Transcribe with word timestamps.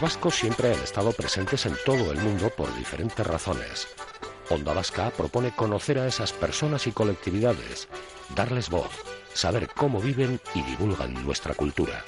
Vascos 0.00 0.34
siempre 0.34 0.72
han 0.72 0.80
estado 0.80 1.12
presentes 1.12 1.66
en 1.66 1.74
todo 1.84 2.10
el 2.10 2.18
mundo 2.20 2.48
por 2.48 2.74
diferentes 2.74 3.26
razones. 3.26 3.86
Onda 4.48 4.72
Vasca 4.72 5.10
propone 5.10 5.54
conocer 5.54 5.98
a 5.98 6.06
esas 6.06 6.32
personas 6.32 6.86
y 6.86 6.92
colectividades, 6.92 7.86
darles 8.34 8.70
voz, 8.70 8.90
saber 9.34 9.68
cómo 9.68 10.00
viven 10.00 10.40
y 10.54 10.62
divulgan 10.62 11.12
nuestra 11.26 11.52
cultura. 11.54 12.02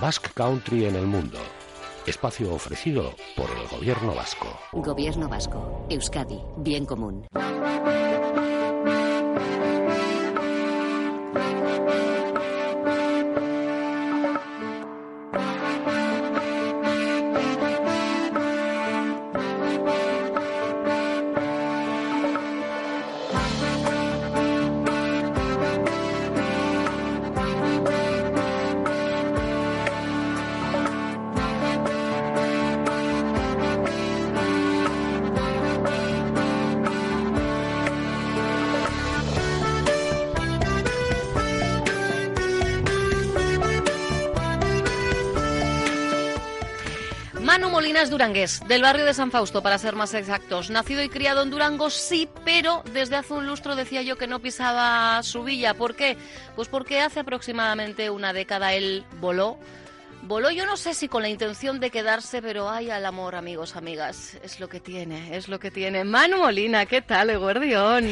Basque 0.00 0.30
Country 0.34 0.86
en 0.86 0.96
el 0.96 1.06
mundo. 1.06 1.38
Espacio 2.04 2.52
ofrecido 2.52 3.14
por 3.36 3.48
el 3.50 3.68
Gobierno 3.68 4.14
Vasco. 4.14 4.58
Gobierno 4.72 5.28
Vasco. 5.28 5.86
Euskadi. 5.90 6.40
Bien 6.56 6.84
común. 6.84 7.26
Molinas 47.98 48.10
Durangués, 48.10 48.60
del 48.68 48.82
barrio 48.82 49.04
de 49.04 49.12
San 49.12 49.32
Fausto, 49.32 49.60
para 49.60 49.76
ser 49.76 49.96
más 49.96 50.14
exactos. 50.14 50.70
Nacido 50.70 51.02
y 51.02 51.08
criado 51.08 51.42
en 51.42 51.50
Durango, 51.50 51.90
sí, 51.90 52.28
pero 52.44 52.84
desde 52.92 53.16
hace 53.16 53.34
un 53.34 53.48
lustro 53.48 53.74
decía 53.74 54.02
yo 54.02 54.16
que 54.16 54.28
no 54.28 54.38
pisaba 54.38 55.20
su 55.24 55.42
villa. 55.42 55.74
¿Por 55.74 55.96
qué? 55.96 56.16
Pues 56.54 56.68
porque 56.68 57.00
hace 57.00 57.18
aproximadamente 57.18 58.08
una 58.08 58.32
década 58.32 58.72
él 58.74 59.04
voló. 59.20 59.58
Voló, 60.28 60.50
yo 60.50 60.66
no 60.66 60.76
sé 60.76 60.92
si 60.92 61.08
con 61.08 61.22
la 61.22 61.30
intención 61.30 61.80
de 61.80 61.90
quedarse, 61.90 62.42
pero 62.42 62.68
ay, 62.68 62.90
al 62.90 63.06
amor, 63.06 63.34
amigos, 63.34 63.76
amigas. 63.76 64.34
Es 64.42 64.60
lo 64.60 64.68
que 64.68 64.78
tiene, 64.78 65.34
es 65.34 65.48
lo 65.48 65.58
que 65.58 65.70
tiene. 65.70 66.04
Manu 66.04 66.36
Molina, 66.36 66.84
¿qué 66.84 67.00
tal, 67.00 67.30
Eguardión? 67.30 68.04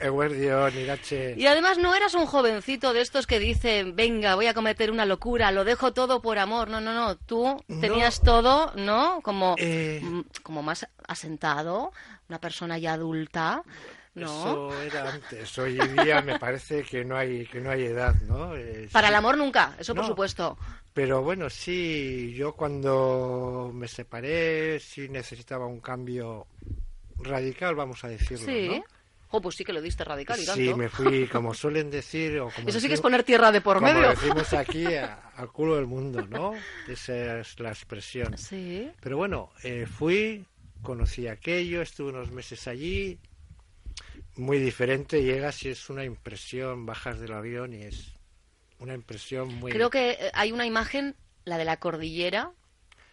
Eguardión, 0.00 0.74
Irache. 0.78 1.34
Y 1.36 1.46
además 1.46 1.76
no 1.76 1.94
eras 1.94 2.14
un 2.14 2.24
jovencito 2.24 2.94
de 2.94 3.02
estos 3.02 3.26
que 3.26 3.38
dicen, 3.38 3.94
venga, 3.94 4.34
voy 4.34 4.46
a 4.46 4.54
cometer 4.54 4.90
una 4.90 5.04
locura, 5.04 5.52
lo 5.52 5.62
dejo 5.64 5.92
todo 5.92 6.22
por 6.22 6.38
amor. 6.38 6.70
No, 6.70 6.80
no, 6.80 6.94
no. 6.94 7.16
Tú 7.16 7.62
tenías 7.82 8.22
todo, 8.22 8.72
¿no? 8.74 9.20
Como, 9.20 9.54
Eh. 9.58 10.00
mm, 10.02 10.20
como 10.42 10.62
más 10.62 10.88
asentado, 11.06 11.92
una 12.30 12.40
persona 12.40 12.78
ya 12.78 12.94
adulta. 12.94 13.62
¿No? 14.24 14.70
Eso 14.72 14.80
era 14.82 15.12
antes. 15.12 15.58
Hoy 15.58 15.78
en 15.80 15.96
día 15.96 16.20
me 16.22 16.38
parece 16.38 16.82
que 16.82 17.04
no 17.04 17.16
hay 17.16 17.46
que 17.46 17.60
no 17.60 17.70
hay 17.70 17.84
edad, 17.84 18.14
¿no? 18.22 18.54
Eh, 18.56 18.88
Para 18.92 19.08
sí. 19.08 19.12
el 19.12 19.16
amor 19.16 19.36
nunca, 19.36 19.74
eso 19.78 19.94
por 19.94 20.06
supuesto. 20.06 20.56
Pero 20.94 21.22
bueno, 21.22 21.48
sí, 21.48 22.32
yo 22.36 22.54
cuando 22.54 23.70
me 23.72 23.86
separé 23.88 24.80
sí 24.80 25.08
necesitaba 25.08 25.66
un 25.66 25.80
cambio 25.80 26.46
radical, 27.18 27.74
vamos 27.74 28.02
a 28.04 28.08
decirlo, 28.08 28.46
Sí. 28.46 28.68
¿no? 28.68 28.84
Oh, 29.30 29.42
pues 29.42 29.56
sí 29.56 29.64
que 29.64 29.74
lo 29.74 29.82
diste 29.82 30.04
radical 30.04 30.40
y 30.40 30.46
tanto. 30.46 30.58
Sí, 30.60 30.72
me 30.72 30.88
fui, 30.88 31.26
como 31.26 31.52
suelen 31.52 31.90
decir, 31.90 32.38
o 32.40 32.48
como 32.50 32.66
Eso 32.66 32.80
sí 32.80 32.88
que 32.88 32.94
es 32.94 33.00
poner 33.02 33.24
tierra 33.24 33.52
de 33.52 33.60
por 33.60 33.76
como 33.78 33.92
medio. 33.92 34.08
decimos 34.08 34.52
aquí, 34.54 34.86
al 34.86 35.52
culo 35.52 35.76
del 35.76 35.86
mundo, 35.86 36.26
¿no? 36.26 36.52
Esa 36.88 37.40
es 37.40 37.60
la 37.60 37.68
expresión. 37.68 38.38
Sí. 38.38 38.90
Pero 39.02 39.18
bueno, 39.18 39.50
eh, 39.62 39.84
fui, 39.86 40.46
conocí 40.82 41.28
aquello, 41.28 41.82
estuve 41.82 42.08
unos 42.10 42.30
meses 42.30 42.66
allí, 42.68 43.18
muy 44.38 44.58
diferente, 44.58 45.22
llegas 45.22 45.64
y 45.64 45.70
es 45.70 45.90
una 45.90 46.04
impresión, 46.04 46.86
bajas 46.86 47.18
del 47.20 47.32
avión 47.32 47.74
y 47.74 47.82
es 47.82 48.12
una 48.78 48.94
impresión 48.94 49.52
muy... 49.54 49.72
Creo 49.72 49.90
que 49.90 50.10
eh, 50.12 50.30
hay 50.32 50.52
una 50.52 50.64
imagen, 50.64 51.16
la 51.44 51.58
de 51.58 51.64
la 51.64 51.78
cordillera, 51.78 52.52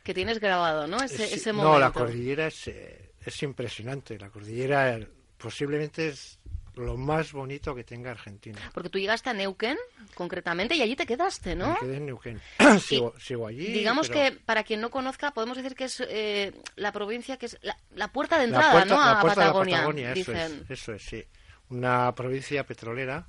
que 0.03 0.13
tienes 0.13 0.39
grabado, 0.39 0.87
¿no? 0.87 0.97
Ese, 0.97 1.27
Sí, 1.27 1.33
ese 1.33 1.51
momento. 1.51 1.73
No, 1.73 1.79
la 1.79 1.91
cordillera 1.91 2.47
es, 2.47 2.67
eh, 2.67 3.11
es 3.25 3.43
impresionante, 3.43 4.19
la 4.19 4.29
cordillera 4.29 4.97
eh, 4.97 5.07
posiblemente 5.37 6.09
es 6.09 6.39
lo 6.75 6.97
más 6.97 7.31
bonito 7.31 7.73
que 7.75 7.83
tenga 7.83 8.11
Argentina. 8.11 8.59
Porque 8.73 8.89
tú 8.89 8.97
llegaste 8.99 9.29
a 9.29 9.33
Neuquén, 9.33 9.77
concretamente, 10.13 10.75
y 10.75 10.81
allí 10.81 10.95
te 10.95 11.05
quedaste, 11.05 11.55
¿no? 11.55 11.73
Me 11.73 11.79
quedé 11.79 11.97
en 11.97 12.05
Neuquén. 12.07 12.41
sigo, 12.81 13.13
sigo 13.19 13.47
allí. 13.47 13.67
Digamos 13.73 14.09
pero 14.09 14.35
que, 14.35 14.39
para 14.45 14.63
quien 14.63 14.81
no 14.81 14.89
conozca, 14.89 15.31
podemos 15.31 15.57
decir 15.57 15.75
que 15.75 15.85
es 15.85 16.03
eh, 16.07 16.53
la 16.75 16.91
provincia 16.91 17.37
que 17.37 17.47
es 17.47 17.57
la, 17.61 17.77
la 17.93 18.11
puerta 18.11 18.37
de 18.37 18.47
la 18.47 18.57
entrada, 18.57 18.71
puerta- 18.71 18.95
¿no? 18.95 19.01
la 19.01 19.11
A 19.19 19.21
puerta 19.21 19.41
de 19.41 19.47
la 19.47 19.53
Patagonia, 19.53 19.77
Patagonia, 19.77 20.11
eso 20.13 20.31
es, 20.33 20.69
eso 20.69 20.93
es, 20.93 21.01
sí. 21.03 21.23
Una 21.69 22.13
provincia 22.13 22.63
petrolera. 22.65 23.25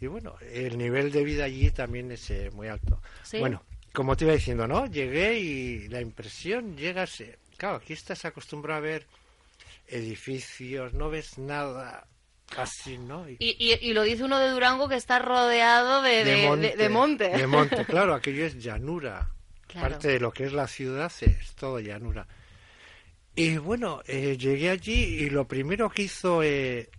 Y 0.00 0.06
bueno, 0.08 0.34
el 0.50 0.76
nivel 0.76 1.12
de 1.12 1.22
vida 1.22 1.44
allí 1.44 1.70
también 1.70 2.10
es 2.10 2.28
eh, 2.30 2.50
muy 2.52 2.66
alto. 2.68 3.00
Sí. 3.22 3.38
Bueno, 3.38 3.62
como 3.92 4.16
te 4.16 4.24
iba 4.24 4.34
diciendo, 4.34 4.66
¿no? 4.66 4.86
Llegué 4.86 5.38
y 5.38 5.88
la 5.88 6.00
impresión, 6.00 6.76
llegas, 6.76 7.20
eh, 7.20 7.38
claro, 7.56 7.76
aquí 7.76 7.92
estás 7.92 8.24
acostumbrado 8.24 8.78
a 8.78 8.80
ver 8.82 9.06
edificios, 9.86 10.92
no 10.94 11.10
ves 11.10 11.38
nada 11.38 12.06
así, 12.58 12.98
¿no? 12.98 13.28
Y- 13.28 13.36
Y, 13.38 13.92
lo 13.92 14.02
dice 14.02 14.24
uno 14.24 14.38
de 14.38 14.50
Durango 14.50 14.88
que 14.88 14.96
está 14.96 15.18
rodeado 15.18 16.02
de, 16.02 16.24
de- 16.24 16.56
de- 16.56 16.76
de 16.76 16.88
monte. 16.88 17.28
De 17.28 17.46
monte, 17.46 17.84
claro, 17.86 18.14
aquello 18.14 18.44
es 18.46 18.62
llanura. 18.62 19.30
Claro. 19.66 19.90
Parte 19.90 20.08
de 20.08 20.20
lo 20.20 20.32
que 20.32 20.44
es 20.44 20.52
la 20.52 20.66
ciudad 20.68 21.10
es 21.20 21.54
todo 21.54 21.80
llanura. 21.80 22.26
Y 23.34 23.56
bueno, 23.56 24.02
eh, 24.06 24.36
llegué 24.36 24.68
allí 24.70 24.92
y 24.92 25.30
lo 25.30 25.48
primero 25.48 25.88
que 25.88 26.02
hizo 26.02 26.42
eh, 26.42 26.90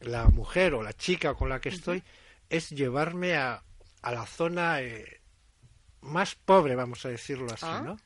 la 0.00 0.24
mujer 0.26 0.74
o 0.74 0.82
la 0.82 0.92
chica 0.92 1.34
con 1.34 1.48
la 1.48 1.60
que 1.60 1.68
estoy 1.68 2.02
es 2.50 2.70
llevarme 2.70 3.36
a, 3.36 3.62
a 4.02 4.12
la 4.12 4.26
zona 4.26 4.80
eh, 4.80 5.20
más 6.00 6.34
pobre, 6.34 6.74
vamos 6.74 7.04
a 7.06 7.10
decirlo 7.10 7.52
así, 7.52 7.66
Ah. 7.68 7.82
¿no? 7.84 7.96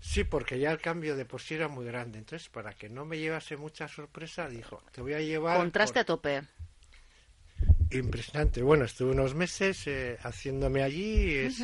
Sí, 0.00 0.24
porque 0.24 0.58
ya 0.58 0.70
el 0.70 0.78
cambio 0.80 1.16
de 1.16 1.24
por 1.24 1.40
sí 1.40 1.54
era 1.54 1.68
muy 1.68 1.84
grande. 1.86 2.18
Entonces, 2.18 2.48
para 2.48 2.72
que 2.74 2.88
no 2.88 3.04
me 3.04 3.18
llevase 3.18 3.56
mucha 3.56 3.88
sorpresa, 3.88 4.48
dijo, 4.48 4.82
te 4.92 5.00
voy 5.00 5.14
a 5.14 5.20
llevar... 5.20 5.56
Contraste 5.58 5.94
por- 5.94 6.00
a 6.02 6.04
tope. 6.04 6.42
Impresionante. 7.90 8.62
Bueno, 8.62 8.84
estuve 8.84 9.12
unos 9.12 9.34
meses 9.34 9.86
eh, 9.86 10.18
haciéndome 10.22 10.82
allí. 10.82 11.34
Es 11.34 11.62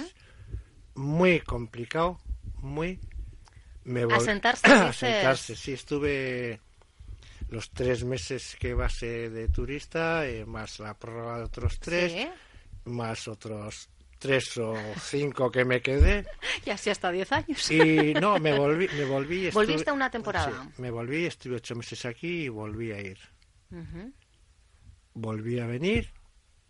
muy 0.94 1.41
complicado, 1.41 2.20
muy. 2.56 2.98
Me 3.84 4.04
vol- 4.06 4.16
Asentarse. 4.16 4.66
Asentarse, 4.72 5.56
sí. 5.56 5.72
Estuve 5.72 6.60
los 7.49 7.70
tres 7.70 8.04
meses 8.04 8.56
que 8.59 8.72
base 8.75 9.28
de 9.31 9.49
turista, 9.49 10.26
eh, 10.26 10.47
más 10.47 10.78
la 10.78 10.94
prórroga 10.94 11.38
de 11.38 11.44
otros 11.44 11.78
tres, 11.81 12.12
Sí. 12.12 12.28
más 12.84 13.28
otros 13.28 13.88
tres 14.22 14.56
o 14.59 14.75
cinco 15.00 15.50
que 15.50 15.65
me 15.65 15.81
quedé. 15.83 16.25
Y 16.65 16.71
así 16.71 16.91
hasta 16.91 17.10
10 17.10 17.33
años. 17.33 17.71
Y 17.71 18.15
no, 18.15 18.38
me 18.38 18.56
volví. 18.56 18.88
Me 18.97 19.05
volví 19.05 19.47
estuve- 19.49 19.66
Volviste 19.66 19.91
una 19.93 20.10
temporada. 20.10 20.65
Sí, 20.75 20.81
me 20.81 20.91
volví, 20.91 21.27
estuve 21.27 21.56
ocho 21.56 21.75
meses 21.75 22.05
aquí 22.06 22.44
y 22.44 22.49
volví 22.49 22.93
a 22.93 23.00
ir. 23.00 23.19
Ujú. 23.72 24.12
volví 25.15 25.59
a 25.59 25.66
venir, 25.66 26.11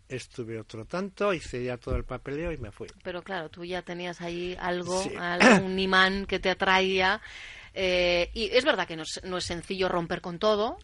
estuve 0.09 0.59
otro 0.59 0.85
tanto, 0.85 1.33
hice 1.33 1.63
ya 1.63 1.77
todo 1.77 1.95
el 1.95 2.03
papeleo 2.03 2.51
y 2.51 2.57
me 2.57 2.71
fui. 2.71 2.87
Pero 3.03 3.21
claro, 3.23 3.49
tú 3.49 3.63
ya 3.63 3.81
tenías 3.81 4.19
ahí 4.21 4.55
algo, 4.59 5.01
Sí. 5.03 5.11
algún 5.17 5.77
imán 5.79 6.25
que 6.25 6.39
te 6.39 6.49
atraía. 6.49 7.21
Eh, 7.73 8.29
y 8.33 8.45
es 8.55 8.63
verdad 8.65 8.87
que 8.87 8.95
no 8.95 9.03
es, 9.03 9.21
no 9.23 9.37
es 9.37 9.45
sencillo 9.45 9.89
romper 9.89 10.21
con 10.21 10.39
todo, 10.39 10.77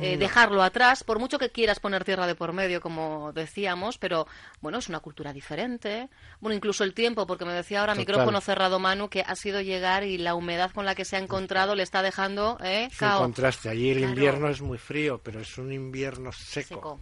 eh, 0.00 0.14
No. 0.14 0.18
dejarlo 0.20 0.62
atrás, 0.62 1.04
por 1.04 1.18
mucho 1.18 1.38
que 1.38 1.50
quieras 1.50 1.80
poner 1.80 2.04
tierra 2.04 2.26
de 2.26 2.34
por 2.34 2.52
medio, 2.52 2.80
como 2.80 3.32
decíamos, 3.32 3.98
pero 3.98 4.26
bueno, 4.60 4.78
es 4.78 4.88
una 4.88 5.00
cultura 5.00 5.32
diferente. 5.32 6.08
Bueno, 6.40 6.54
incluso 6.54 6.84
el 6.84 6.94
tiempo, 6.94 7.26
porque 7.26 7.44
me 7.44 7.52
decía 7.52 7.80
ahora, 7.80 7.92
Total. 7.94 8.06
micrófono 8.06 8.40
cerrado, 8.40 8.78
Manu, 8.78 9.08
que 9.08 9.22
ha 9.22 9.34
sido 9.34 9.60
llegar 9.60 10.04
y 10.04 10.18
la 10.18 10.34
humedad 10.34 10.70
con 10.70 10.84
la 10.86 10.94
que 10.94 11.04
se 11.04 11.16
ha 11.16 11.18
encontrado 11.18 11.74
le 11.74 11.82
está 11.82 12.02
dejando, 12.02 12.58
¿eh? 12.62 12.84
Es 12.90 12.92
un 13.02 13.08
Cao. 13.08 13.20
contraste. 13.20 13.68
Allí 13.68 13.90
el 13.90 13.98
Claro. 13.98 14.12
invierno 14.12 14.48
es 14.48 14.60
muy 14.62 14.78
frío, 14.78 15.20
pero 15.22 15.40
es 15.40 15.58
un 15.58 15.72
invierno 15.72 16.30
seco, 16.32 16.68
Seco. 16.68 17.00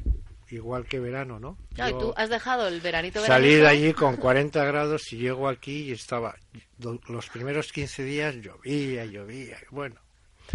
Igual 0.51 0.87
que 0.87 1.01
verano, 1.01 1.39
¿no? 1.41 1.57
Claro, 1.75 1.91
Yo 1.93 1.97
y 1.97 2.01
tú 2.01 2.15
has 2.17 2.31
dejado 2.31 2.69
el 2.69 2.81
veranito 2.81 3.21
salí 3.25 3.55
veranito. 3.57 3.63
de 3.63 3.69
allí 3.69 3.93
con 3.95 4.17
40 4.17 4.65
grados 4.65 5.13
y 5.13 5.17
llego 5.19 5.49
aquí 5.49 5.85
y 5.89 5.93
estaba... 5.93 6.35
Los 7.09 7.29
primeros 7.31 7.73
15 7.73 8.05
días 8.05 8.35
llovía, 8.37 9.05
llovía. 9.07 9.57
Bueno, 9.71 9.97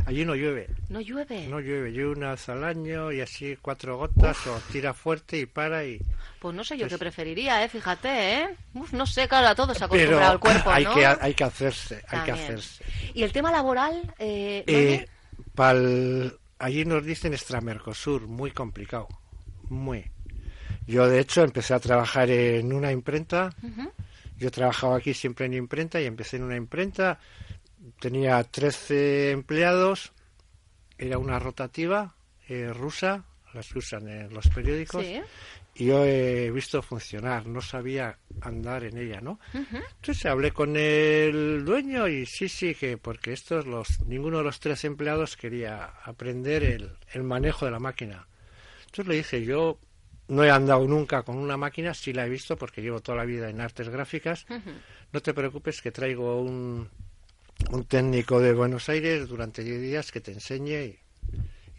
allí 0.06 0.24
no 0.24 0.36
llueve. 0.36 0.68
No 0.90 1.02
llueve. 1.02 1.48
No 1.48 1.60
llueve, 1.60 1.92
llueve 1.92 2.12
una 2.12 2.32
vez 2.32 2.48
al 2.50 2.64
año 2.64 3.12
y 3.12 3.22
así 3.22 3.58
cuatro 3.62 3.98
gotas 3.98 4.46
o 4.48 4.60
tira 4.72 4.94
fuerte 4.94 5.40
y 5.40 5.46
para 5.46 5.84
y... 5.86 6.00
Pues 6.40 6.56
no 6.56 6.64
sé 6.64 6.76
yo 6.78 6.82
Pues- 6.86 6.94
qué 6.94 6.98
preferiría, 7.00 7.64
¿eh? 7.64 7.70
Fíjate, 7.70 8.10
¿eh? 8.44 8.50
Uf, 8.74 8.94
no 8.94 9.06
sé, 9.06 9.28
claro, 9.28 9.48
a 9.48 9.56
todo 9.56 9.74
se 9.74 9.84
acostumbrado 9.84 10.34
el 10.34 10.40
cuerpo, 10.40 10.70
hay, 10.70 10.84
¿no? 10.86 10.94
que, 10.94 11.06
hay 11.06 11.34
que 11.34 11.44
hacerse, 11.44 12.04
hay 12.08 12.20
que 12.22 12.32
hacerse. 12.32 12.84
¿Y 13.14 13.24
el 13.24 13.32
tema 13.32 13.52
laboral? 13.52 14.14
Eh, 14.20 14.64
Eh, 14.68 15.08
pa'l- 15.56 16.38
allí 16.60 16.86
nos 16.86 17.04
dicen 17.06 17.34
extramercosur, 17.34 18.28
muy 18.28 18.52
complicado, 18.52 19.08
muy. 19.72 20.12
Yo 20.86 21.08
de 21.08 21.20
hecho 21.20 21.44
empecé 21.44 21.74
a 21.74 21.80
trabajar 21.80 22.30
en 22.30 22.74
una 22.74 22.92
imprenta. 22.92 23.50
Yo 24.38 24.52
trabajaba 24.52 24.98
aquí 24.98 25.14
siempre 25.14 25.46
en 25.46 25.54
imprenta 25.54 26.02
y 26.02 26.06
empecé 26.06 26.38
en 26.38 26.44
una 26.44 26.56
imprenta. 26.56 27.20
Tenía 28.00 28.44
13 28.44 29.32
empleados. 29.32 30.12
Era 30.98 31.18
una 31.18 31.40
rotativa 31.40 32.16
eh, 32.48 32.72
rusa, 32.74 33.24
las 33.54 33.72
que 33.72 33.80
usan 33.80 34.08
en 34.08 34.34
los 34.34 34.48
periódicos. 34.50 35.04
Sí. 35.04 35.22
Y 35.74 35.86
yo 35.86 36.04
he 36.04 36.52
visto 36.52 36.82
funcionar, 36.82 37.48
no 37.48 37.62
sabía 37.62 38.18
andar 38.42 38.84
en 38.84 38.98
ella, 38.98 39.22
¿no? 39.22 39.40
Entonces 39.54 40.26
hablé 40.26 40.52
con 40.52 40.76
el 40.76 41.64
dueño 41.64 42.10
y 42.10 42.26
sí, 42.26 42.50
sí, 42.50 42.76
que 42.76 42.98
porque 42.98 43.32
estos, 43.32 43.66
los, 43.66 44.02
ninguno 44.02 44.40
de 44.40 44.44
los 44.44 44.60
tres 44.60 44.84
empleados 44.84 45.38
quería 45.38 45.86
aprender 46.04 46.64
el, 46.64 46.92
el 47.14 47.24
manejo 47.24 47.66
de 47.66 47.72
la 47.72 47.80
máquina. 47.80 48.28
Entonces 48.92 49.08
le 49.08 49.16
dije, 49.16 49.46
yo 49.46 49.80
no 50.28 50.44
he 50.44 50.52
andado 50.52 50.86
nunca 50.86 51.24
con 51.24 51.38
una 51.38 51.56
máquina, 51.56 51.94
sí 51.94 52.12
la 52.12 52.26
he 52.26 52.30
visto 52.30 52.58
porque 52.58 52.82
llevo 52.82 53.00
toda 53.00 53.18
la 53.20 53.26
vida 53.26 53.50
en 53.50 53.62
artes 53.62 53.88
gráficas. 53.88 54.46
No 55.14 55.22
te 55.22 55.34
preocupes 55.34 55.82
que 55.82 55.92
traigo 55.92 56.42
un, 56.42 56.90
un 57.72 57.86
técnico 57.86 58.42
de 58.42 58.54
Buenos 58.54 58.90
Aires 58.90 59.30
durante 59.30 59.64
10 59.64 59.82
días 59.82 60.12
que 60.12 60.20
te 60.20 60.34
enseñe. 60.34 60.84
Y, 60.84 61.00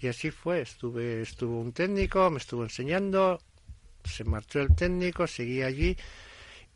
y 0.00 0.08
así 0.08 0.30
fue, 0.30 0.62
estuve, 0.62 1.20
estuvo 1.20 1.60
un 1.60 1.72
técnico, 1.72 2.30
me 2.30 2.38
estuvo 2.38 2.62
enseñando, 2.64 3.40
se 4.04 4.24
marchó 4.24 4.60
el 4.60 4.74
técnico, 4.74 5.26
seguí 5.26 5.62
allí 5.62 5.96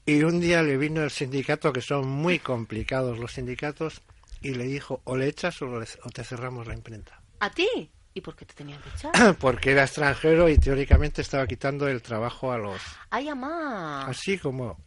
y 0.05 0.23
un 0.23 0.39
día 0.39 0.63
le 0.63 0.77
vino 0.77 1.03
el 1.03 1.11
sindicato, 1.11 1.73
que 1.73 1.81
son 1.81 2.07
muy 2.09 2.39
complicados 2.39 3.19
los 3.19 3.33
sindicatos, 3.33 4.03
y 4.43 4.51
le 4.55 4.65
dijo, 4.65 5.01
o 5.05 5.17
le 5.17 5.27
echas 5.29 5.61
o, 5.63 5.81
le- 5.81 5.87
o 6.05 6.11
te 6.11 6.23
cerramos 6.23 6.67
la 6.67 6.75
imprenta. 6.75 7.21
¿A 7.41 7.51
ti? 7.51 7.91
¿Y 8.17 8.23
por 8.23 8.35
qué 8.35 8.47
te 8.47 8.55
tenían 8.55 8.81
que 8.81 8.89
echar? 8.89 9.37
Porque 9.39 9.73
era 9.73 9.83
extranjero 9.85 10.49
y 10.49 10.57
teóricamente 10.57 11.21
estaba 11.21 11.47
quitando 11.47 11.87
el 11.87 12.01
trabajo 12.01 12.51
a 12.51 12.57
los... 12.57 12.81
¡Ay, 13.11 13.29
amá! 13.29 14.07
Así 14.07 14.39
como... 14.39 14.79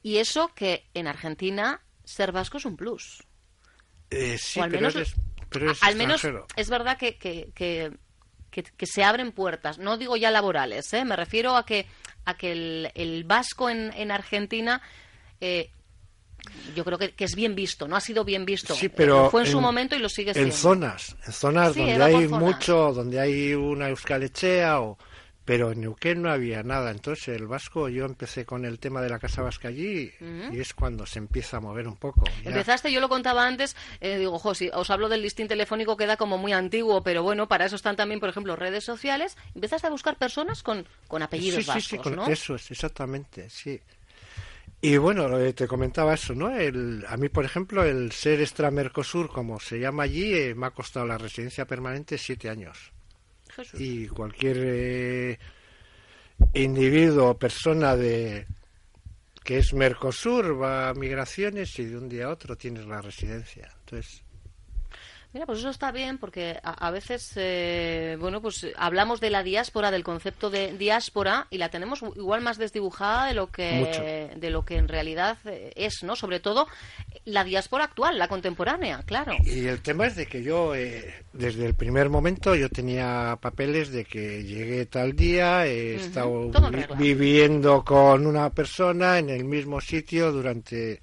Y 0.00 0.18
eso 0.18 0.52
que 0.54 0.86
en 0.94 1.08
Argentina 1.08 1.80
ser 2.04 2.30
vasco 2.30 2.58
es 2.58 2.66
un 2.66 2.76
plus. 2.76 3.24
eh, 4.10 4.38
sí, 4.38 4.60
O 4.60 4.62
al 4.62 4.70
pero 4.70 4.82
menos- 4.82 4.94
eres, 4.94 5.14
pero 5.48 5.64
eres 5.66 5.82
Al 5.82 5.96
menos 5.96 6.22
es 6.54 6.70
verdad 6.70 6.96
que, 6.98 7.16
que, 7.18 7.50
que, 7.52 7.90
que- 8.52 8.62
que 8.62 8.86
se 8.86 9.02
abren 9.02 9.32
puertas. 9.32 9.78
No 9.78 9.96
digo 9.96 10.16
ya 10.16 10.30
laborales, 10.30 10.92
¿eh? 10.92 11.04
me 11.04 11.16
refiero 11.16 11.56
a 11.56 11.66
que, 11.66 11.88
a 12.26 12.36
que 12.36 12.52
el, 12.52 12.92
el 12.94 13.24
vasco 13.24 13.68
en, 13.70 13.92
en 13.94 14.12
Argentina 14.12 14.80
eh, 15.40 15.72
yo 16.74 16.84
creo 16.84 16.98
que, 16.98 17.12
que 17.12 17.24
es 17.24 17.34
bien 17.34 17.54
visto, 17.54 17.86
no 17.88 17.96
ha 17.96 18.00
sido 18.00 18.24
bien 18.24 18.44
visto. 18.44 18.74
Sí, 18.74 18.88
pero 18.88 19.30
fue 19.30 19.42
en, 19.42 19.46
su 19.48 19.58
en- 19.58 19.62
momento 19.62 19.96
y 19.96 19.98
lo 19.98 20.08
sigue 20.08 20.30
En 20.30 20.34
siendo. 20.36 20.54
zonas, 20.54 21.16
en 21.26 21.32
zonas 21.32 21.74
Sí, 21.74 21.80
donde 21.80 22.02
hay 22.02 22.28
zonas. 22.28 22.40
mucho, 22.42 22.92
donde 22.92 23.20
hay 23.20 23.54
una 23.54 23.88
euskalechea 23.88 24.80
o... 24.80 24.98
Pero 25.46 25.72
en 25.72 25.82
Neuquén 25.82 26.22
no 26.22 26.30
había 26.30 26.62
nada. 26.62 26.90
Entonces 26.90 27.28
el 27.28 27.46
vasco, 27.46 27.90
yo 27.90 28.06
empecé 28.06 28.46
con 28.46 28.64
el 28.64 28.78
tema 28.78 29.02
de 29.02 29.10
la 29.10 29.18
Casa 29.18 29.42
Vasca 29.42 29.68
allí 29.68 30.10
y 30.50 30.58
es 30.58 30.72
cuando 30.72 31.04
se 31.04 31.18
empieza 31.18 31.58
a 31.58 31.60
mover 31.60 31.86
un 31.86 31.96
poco. 31.96 32.24
Ya- 32.42 32.48
Empezaste, 32.48 32.90
yo 32.90 32.98
lo 33.02 33.10
contaba 33.10 33.46
antes, 33.46 33.76
eh, 34.00 34.16
digo, 34.16 34.38
jo, 34.38 34.54
si 34.54 34.70
os 34.72 34.88
hablo 34.88 35.10
del 35.10 35.20
listín 35.20 35.46
telefónico 35.46 35.98
queda 35.98 36.16
como 36.16 36.38
muy 36.38 36.54
antiguo, 36.54 37.02
pero 37.02 37.22
bueno, 37.22 37.46
para 37.46 37.66
eso 37.66 37.76
están 37.76 37.94
también, 37.94 38.20
por 38.20 38.30
ejemplo, 38.30 38.56
redes 38.56 38.84
sociales. 38.84 39.36
Empezaste 39.54 39.86
a 39.86 39.90
buscar 39.90 40.16
personas 40.16 40.62
con, 40.62 40.86
con 41.08 41.20
apellidos 41.22 41.56
sí, 41.58 41.62
sí, 41.64 41.68
vascos, 41.68 41.84
sí, 41.90 41.98
con- 41.98 42.16
¿no? 42.16 42.26
eso 42.26 42.54
es, 42.54 42.70
exactamente, 42.70 43.50
sí. 43.50 43.78
Y 44.84 44.98
bueno, 44.98 45.38
eh, 45.38 45.54
te 45.54 45.66
comentaba 45.66 46.12
eso, 46.12 46.34
¿no? 46.34 46.54
El, 46.54 47.06
a 47.08 47.16
mí, 47.16 47.30
por 47.30 47.46
ejemplo, 47.46 47.82
el 47.84 48.12
ser 48.12 48.42
extra 48.42 48.70
Mercosur, 48.70 49.30
como 49.30 49.58
se 49.58 49.80
llama 49.80 50.02
allí, 50.02 50.34
eh, 50.34 50.54
me 50.54 50.66
ha 50.66 50.72
costado 50.72 51.06
la 51.06 51.16
residencia 51.16 51.64
permanente 51.64 52.18
siete 52.18 52.50
años. 52.50 52.92
Jesús. 53.48 53.80
Y 53.80 54.08
cualquier 54.08 54.58
eh, 54.60 55.38
individuo 56.52 57.30
o 57.30 57.38
persona 57.38 57.96
de 57.96 58.46
que 59.42 59.56
es 59.56 59.72
Mercosur 59.72 60.60
va 60.60 60.90
a 60.90 60.94
migraciones 60.94 61.78
y 61.78 61.86
de 61.86 61.96
un 61.96 62.06
día 62.06 62.26
a 62.26 62.32
otro 62.32 62.54
tienes 62.54 62.84
la 62.84 63.00
residencia. 63.00 63.72
Entonces, 63.80 64.22
Mira, 65.34 65.46
pues 65.46 65.58
eso 65.58 65.68
está 65.68 65.90
bien 65.90 66.18
porque 66.18 66.60
a, 66.62 66.86
a 66.86 66.90
veces, 66.92 67.32
eh, 67.34 68.16
bueno, 68.20 68.40
pues 68.40 68.66
hablamos 68.76 69.20
de 69.20 69.30
la 69.30 69.42
diáspora, 69.42 69.90
del 69.90 70.04
concepto 70.04 70.48
de 70.48 70.72
diáspora 70.78 71.48
y 71.50 71.58
la 71.58 71.70
tenemos 71.70 72.02
igual 72.14 72.40
más 72.40 72.56
desdibujada 72.56 73.26
de 73.26 73.34
lo 73.34 73.48
que 73.50 74.30
de 74.36 74.50
lo 74.50 74.64
que 74.64 74.76
en 74.76 74.86
realidad 74.86 75.36
eh, 75.46 75.72
es, 75.74 76.04
¿no? 76.04 76.14
Sobre 76.14 76.38
todo 76.38 76.68
la 77.24 77.42
diáspora 77.42 77.82
actual, 77.84 78.16
la 78.16 78.28
contemporánea, 78.28 79.02
claro. 79.04 79.36
Y 79.44 79.66
el 79.66 79.80
tema 79.82 80.06
es 80.06 80.14
de 80.14 80.26
que 80.26 80.42
yo, 80.44 80.72
eh, 80.76 81.12
desde 81.32 81.66
el 81.66 81.74
primer 81.74 82.10
momento, 82.10 82.54
yo 82.54 82.68
tenía 82.68 83.36
papeles 83.40 83.90
de 83.90 84.04
que 84.04 84.44
llegué 84.44 84.86
tal 84.86 85.16
día, 85.16 85.66
he 85.66 85.96
estado 85.96 86.48
vi- 86.70 86.76
viviendo 86.96 87.84
con 87.84 88.24
una 88.28 88.50
persona 88.50 89.18
en 89.18 89.30
el 89.30 89.44
mismo 89.44 89.80
sitio 89.80 90.30
durante, 90.30 91.00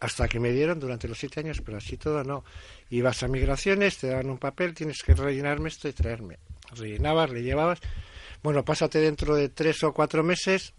hasta 0.00 0.28
que 0.28 0.40
me 0.40 0.50
dieron 0.52 0.80
durante 0.80 1.08
los 1.08 1.18
siete 1.18 1.40
años, 1.40 1.60
pero 1.62 1.76
así 1.76 1.98
todo 1.98 2.24
no. 2.24 2.42
Ibas 2.90 3.22
a 3.22 3.28
migraciones, 3.28 3.98
te 3.98 4.08
daban 4.08 4.30
un 4.30 4.38
papel, 4.38 4.74
tienes 4.74 5.02
que 5.02 5.14
rellenarme 5.14 5.68
esto 5.68 5.88
y 5.88 5.92
traerme. 5.92 6.38
Rellenabas, 6.76 7.30
le 7.30 7.42
llevabas. 7.42 7.80
Bueno, 8.42 8.64
pásate 8.64 9.00
dentro 9.00 9.34
de 9.34 9.48
tres 9.48 9.82
o 9.82 9.92
cuatro 9.92 10.22
meses, 10.22 10.72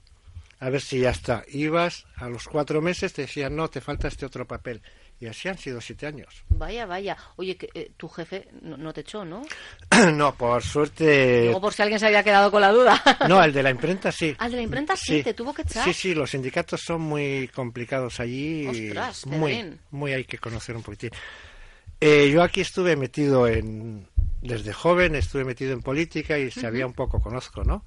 a 0.59 0.69
ver 0.69 0.81
si 0.81 1.00
ya 1.01 1.09
está. 1.09 1.44
Ibas, 1.50 2.06
a 2.15 2.30
los 2.30 2.48
cuatro 2.48 2.81
meses 2.81 3.13
te 3.13 3.24
decían, 3.24 3.56
no, 3.56 3.69
te 3.69 3.81
falta 3.81 4.07
este 4.07 4.25
otro 4.25 4.48
papel. 4.48 4.81
Y 5.19 5.25
así 5.25 5.48
han 5.50 5.57
sido 5.57 5.81
siete 5.81 6.06
años. 6.06 6.44
Vaya, 6.50 6.86
vaya. 6.86 7.18
Oye, 7.38 7.57
que, 7.57 7.69
eh, 7.74 7.92
tu 7.98 8.07
jefe 8.07 8.48
no, 8.62 8.77
no 8.77 8.94
te 8.94 9.01
echó, 9.01 9.25
¿no? 9.25 9.42
no, 10.13 10.36
por 10.36 10.62
suerte. 10.62 11.42
Digo, 11.42 11.60
por 11.60 11.74
si 11.74 11.81
alguien 11.81 12.00
se 12.00 12.06
había 12.06 12.24
quedado 12.24 12.51
con 12.51 12.62
la 12.62 12.71
duda. 12.71 13.01
No, 13.27 13.44
el 13.44 13.51
de 13.51 13.63
la 13.63 13.71
imprenta 13.71 14.12
sí. 14.12 14.36
Al 14.38 14.51
de 14.51 14.57
la 14.57 14.63
imprenta 14.63 14.95
sí, 14.95 15.24
te 15.24 15.33
tuvo 15.33 15.53
que 15.53 15.63
echar. 15.63 15.83
Sí, 15.83 15.94
sí, 15.94 16.13
los 16.13 16.30
sindicatos 16.30 16.81
son 16.81 17.01
muy 17.01 17.50
complicados 17.53 18.19
allí. 18.19 18.69
y 18.71 18.88
Ostras, 18.89 19.25
muy, 19.25 19.77
muy 19.92 20.13
hay 20.13 20.24
que 20.24 20.38
conocer 20.38 20.75
un 20.75 20.83
poquitín. 20.83 21.10
Eh, 21.99 22.29
yo 22.31 22.44
aquí 22.44 22.61
estuve 22.61 22.95
metido 22.95 23.47
en. 23.47 24.07
Desde 24.41 24.71
joven 24.71 25.15
estuve 25.15 25.44
metido 25.44 25.73
en 25.73 25.81
política 25.81 26.38
y 26.38 26.51
sabía 26.51 26.85
un 26.85 26.94
poco, 26.94 27.19
conozco, 27.19 27.63
¿no? 27.63 27.83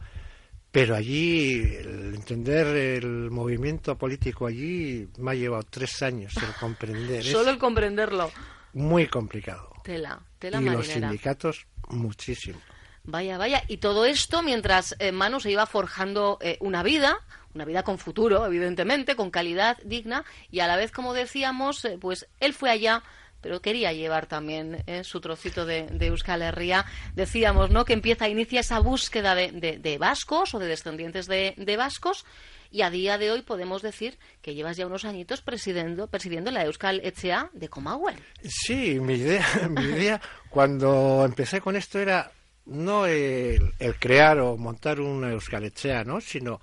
Pero 0.72 0.94
allí, 0.94 1.62
el 1.62 2.14
entender 2.14 2.66
el 2.66 3.30
movimiento 3.30 3.96
político 3.96 4.46
allí 4.46 5.08
me 5.18 5.32
ha 5.32 5.34
llevado 5.34 5.64
tres 5.68 6.02
años 6.02 6.32
el 6.36 6.54
comprender. 6.54 7.24
Solo 7.24 7.50
el 7.50 7.58
comprenderlo. 7.58 8.30
muy 8.74 9.06
complicado. 9.06 9.70
Tela, 9.82 10.20
tela 10.38 10.60
y 10.60 10.64
los 10.64 10.86
sindicatos, 10.86 11.66
muchísimo. 11.88 12.60
Vaya, 13.04 13.38
vaya. 13.38 13.64
Y 13.66 13.78
todo 13.78 14.04
esto 14.04 14.42
mientras 14.42 14.94
eh, 14.98 15.10
Manu 15.10 15.40
se 15.40 15.50
iba 15.50 15.66
forjando 15.66 16.38
eh, 16.40 16.58
una 16.60 16.82
vida, 16.82 17.18
una 17.54 17.64
vida 17.64 17.82
con 17.82 17.98
futuro, 17.98 18.46
evidentemente, 18.46 19.16
con 19.16 19.30
calidad 19.30 19.78
digna, 19.84 20.24
y 20.50 20.60
a 20.60 20.66
la 20.66 20.76
vez, 20.76 20.92
como 20.92 21.14
decíamos, 21.14 21.84
eh, 21.84 21.98
pues 22.00 22.28
él 22.38 22.52
fue 22.52 22.70
allá, 22.70 23.02
pero 23.40 23.60
quería 23.60 23.92
llevar 23.92 24.26
también 24.26 24.82
eh, 24.86 25.04
su 25.04 25.20
trocito 25.20 25.64
de, 25.66 25.86
de 25.86 26.06
Euskal 26.06 26.42
Herria. 26.42 26.84
Decíamos, 27.14 27.70
¿no?, 27.70 27.84
que 27.84 27.92
empieza, 27.92 28.28
inicia 28.28 28.60
esa 28.60 28.78
búsqueda 28.80 29.34
de, 29.34 29.52
de- 29.52 29.78
de 29.78 29.98
vascos 29.98 30.54
o 30.54 30.58
de 30.58 30.66
descendientes 30.66 31.26
de, 31.26 31.54
vascos, 31.76 32.24
y 32.72 32.82
a 32.82 32.90
día 32.90 33.18
de 33.18 33.32
hoy 33.32 33.42
podemos 33.42 33.82
decir 33.82 34.16
que 34.42 34.54
llevas 34.54 34.76
ya 34.76 34.86
unos 34.86 35.04
añitos 35.04 35.40
presidiendo, 35.42 36.06
presidiendo 36.06 36.50
la 36.52 36.64
Euskal 36.64 37.00
Echea 37.04 37.50
de 37.52 37.68
Comahue. 37.68 38.14
Sí, 38.44 39.00
mi 39.00 39.14
idea, 39.14 39.44
mi 39.70 39.82
idea 39.82 40.20
cuando 40.50 41.24
empecé 41.24 41.60
con 41.60 41.74
esto 41.76 41.98
era 41.98 42.30
no 42.66 43.06
el, 43.06 43.72
crear 43.98 44.38
o 44.38 44.56
montar 44.56 45.00
una 45.00 45.30
Euskalechea, 45.32 46.04
¿no? 46.04 46.20
Sino 46.20 46.60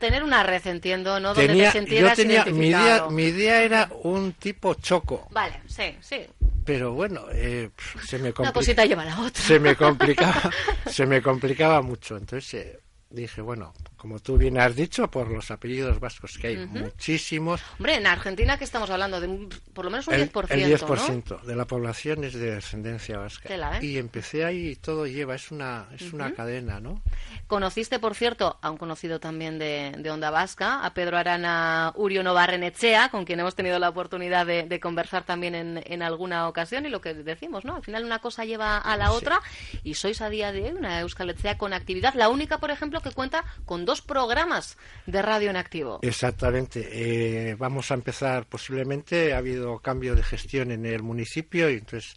Tener 0.00 0.24
una 0.24 0.42
red, 0.42 0.66
entiendo, 0.66 1.20
¿no?, 1.20 1.28
donde 1.34 1.46
tenía, 1.46 1.70
te 1.70 1.78
sintieras 1.78 2.16
yo 2.18 2.22
tenía 2.24 2.44
mi 2.46 2.66
idea, 2.68 2.78
identificado. 2.80 3.10
mi 3.10 3.22
idea 3.24 3.62
era 3.62 3.90
un 4.02 4.32
tipo 4.32 4.74
choco, 4.74 5.28
Vale, 5.30 5.60
sí, 5.68 5.94
sí. 6.00 6.26
pero 6.64 6.92
bueno, 6.94 7.26
eh, 7.32 7.70
se 8.06 8.16
me 8.18 8.24
Una 8.30 8.32
complica- 8.32 8.52
cosita 8.52 8.84
lleva 8.86 9.04
la 9.04 9.20
otra. 9.20 9.42
se 9.44 9.60
me 9.60 9.76
complicaba, 9.76 10.50
se 10.86 11.06
me 11.06 11.20
complicaba 11.22 11.82
mucho, 11.82 12.16
entonces 12.16 12.54
eh, 12.54 12.80
dije 13.10 13.40
bueno, 13.42 13.74
como 13.96 14.20
tú 14.20 14.38
bien 14.38 14.56
has 14.58 14.74
dicho, 14.74 15.10
por 15.10 15.28
los 15.30 15.50
apellidos 15.50 16.00
vascos 16.00 16.38
que 16.38 16.46
hay 16.46 16.56
muchísimos, 16.66 17.60
Hombre, 17.78 17.96
en 17.96 18.06
Argentina 18.06 18.56
que 18.56 18.64
estamos 18.64 18.88
hablando 18.88 19.20
de 19.20 19.26
un- 19.28 19.48
por 19.74 19.84
lo 19.84 19.90
menos 19.90 20.08
un 20.08 20.14
el, 20.14 20.30
10%, 20.32 20.46
el 20.50 20.78
10% 20.78 21.24
¿no? 21.42 21.46
de 21.46 21.56
la 21.56 21.66
población 21.66 22.24
es 22.24 22.32
de 22.34 22.54
descendencia 22.54 23.18
vasca. 23.18 23.48
Tela, 23.48 23.76
¿eh? 23.78 23.84
Y 23.84 23.98
empecé 23.98 24.44
ahí 24.46 24.68
y 24.68 24.76
todo 24.76 25.06
lleva, 25.06 25.34
es 25.34 25.50
una, 25.50 25.88
es 25.94 26.12
una 26.14 26.32
cadena, 26.32 26.80
¿no? 26.80 27.02
Conociste, 27.50 27.98
por 27.98 28.14
cierto, 28.14 28.58
a 28.62 28.70
un 28.70 28.76
conocido 28.76 29.18
también 29.18 29.58
de, 29.58 29.92
de 29.98 30.10
Onda 30.12 30.30
Vasca, 30.30 30.86
a 30.86 30.94
Pedro 30.94 31.18
Arana 31.18 31.92
Urio 31.96 32.22
Novarrenechea, 32.22 33.08
con 33.08 33.24
quien 33.24 33.40
hemos 33.40 33.56
tenido 33.56 33.80
la 33.80 33.88
oportunidad 33.88 34.46
de, 34.46 34.62
de 34.62 34.78
conversar 34.78 35.24
también 35.24 35.56
en, 35.56 35.82
en 35.84 36.00
alguna 36.02 36.46
ocasión, 36.46 36.86
y 36.86 36.90
lo 36.90 37.00
que 37.00 37.12
decimos, 37.12 37.64
¿no? 37.64 37.74
Al 37.74 37.82
final 37.82 38.04
una 38.04 38.20
cosa 38.20 38.44
lleva 38.44 38.78
a 38.78 38.96
la 38.96 39.10
otra, 39.10 39.40
y 39.82 39.94
sois 39.94 40.20
a 40.20 40.30
día 40.30 40.52
de 40.52 40.62
hoy 40.62 40.70
una 40.70 41.00
Euskalechea 41.00 41.58
con 41.58 41.72
actividad, 41.72 42.14
la 42.14 42.28
única, 42.28 42.58
por 42.58 42.70
ejemplo, 42.70 43.00
que 43.00 43.10
cuenta 43.10 43.44
con 43.64 43.84
dos 43.84 44.00
programas 44.00 44.78
de 45.06 45.20
radio 45.20 45.50
en 45.50 45.56
activo. 45.56 45.98
Exactamente. 46.02 46.88
Eh, 46.92 47.56
vamos 47.56 47.90
a 47.90 47.94
empezar 47.94 48.46
posiblemente. 48.46 49.34
Ha 49.34 49.38
habido 49.38 49.80
cambio 49.80 50.14
de 50.14 50.22
gestión 50.22 50.70
en 50.70 50.86
el 50.86 51.02
municipio, 51.02 51.68
y 51.68 51.78
entonces, 51.78 52.14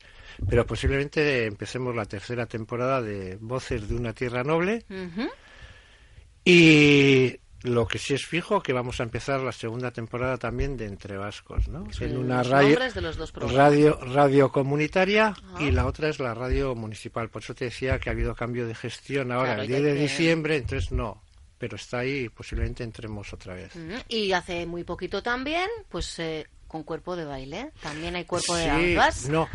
pero 0.47 0.65
posiblemente 0.67 1.47
empecemos 1.47 1.95
la 1.95 2.05
tercera 2.05 2.45
temporada 2.45 3.01
de 3.01 3.37
Voces 3.41 3.89
de 3.89 3.95
una 3.95 4.13
Tierra 4.13 4.43
Noble. 4.43 4.85
Y 6.45 7.39
Lo 7.62 7.88
que 7.88 7.97
sí 7.97 8.13
es 8.13 8.25
fijo 8.25 8.62
que 8.62 8.73
vamos 8.73 9.00
a 9.00 9.03
empezar 9.03 9.39
la 9.39 9.53
segunda 9.53 9.89
temporada 9.91 10.38
también 10.38 10.75
de 10.75 10.85
Entre 10.85 11.15
Vascos, 11.15 11.69
¿no? 11.69 11.85
En 12.01 12.17
una 12.17 12.43
radio, 12.43 12.71
nombres 12.71 12.93
de 12.93 13.00
los 13.01 13.15
dos 13.15 13.31
programas. 13.31 13.57
radio, 13.71 13.97
radio 14.01 14.51
comunitaria 14.51 15.33
Ah. 15.53 15.57
y 15.62 15.71
la 15.71 15.85
otra 15.85 16.09
es 16.09 16.19
la 16.19 16.33
radio 16.33 16.75
municipal. 16.75 17.29
Por 17.29 17.41
eso 17.41 17.55
te 17.55 17.63
decía 17.65 18.00
que 18.00 18.09
ha 18.09 18.12
habido 18.12 18.35
cambio 18.35 18.67
de 18.67 18.75
gestión 18.75 19.31
ahora, 19.31 19.55
Claro, 19.55 19.62
el 19.63 19.69
y 19.69 19.73
10 19.75 19.83
de 19.83 19.93
que- 19.93 20.01
diciembre, 20.01 20.57
entonces 20.57 20.91
no. 20.91 21.23
Pero 21.57 21.77
está 21.77 22.00
ahí 22.00 22.25
y 22.25 22.29
posiblemente 22.29 22.83
entremos 22.83 23.31
otra 23.31 23.53
vez. 23.53 23.71
Y 24.09 24.33
hace 24.33 24.65
muy 24.65 24.83
poquito 24.83 25.23
también, 25.23 25.69
pues 25.88 26.19
eh, 26.19 26.45
con 26.67 26.83
cuerpo 26.83 27.15
de 27.15 27.23
baile. 27.23 27.71
También 27.81 28.17
hay 28.17 28.25
cuerpo 28.25 28.55
de 28.57 28.93
danzas. 28.95 29.29
no, 29.29 29.47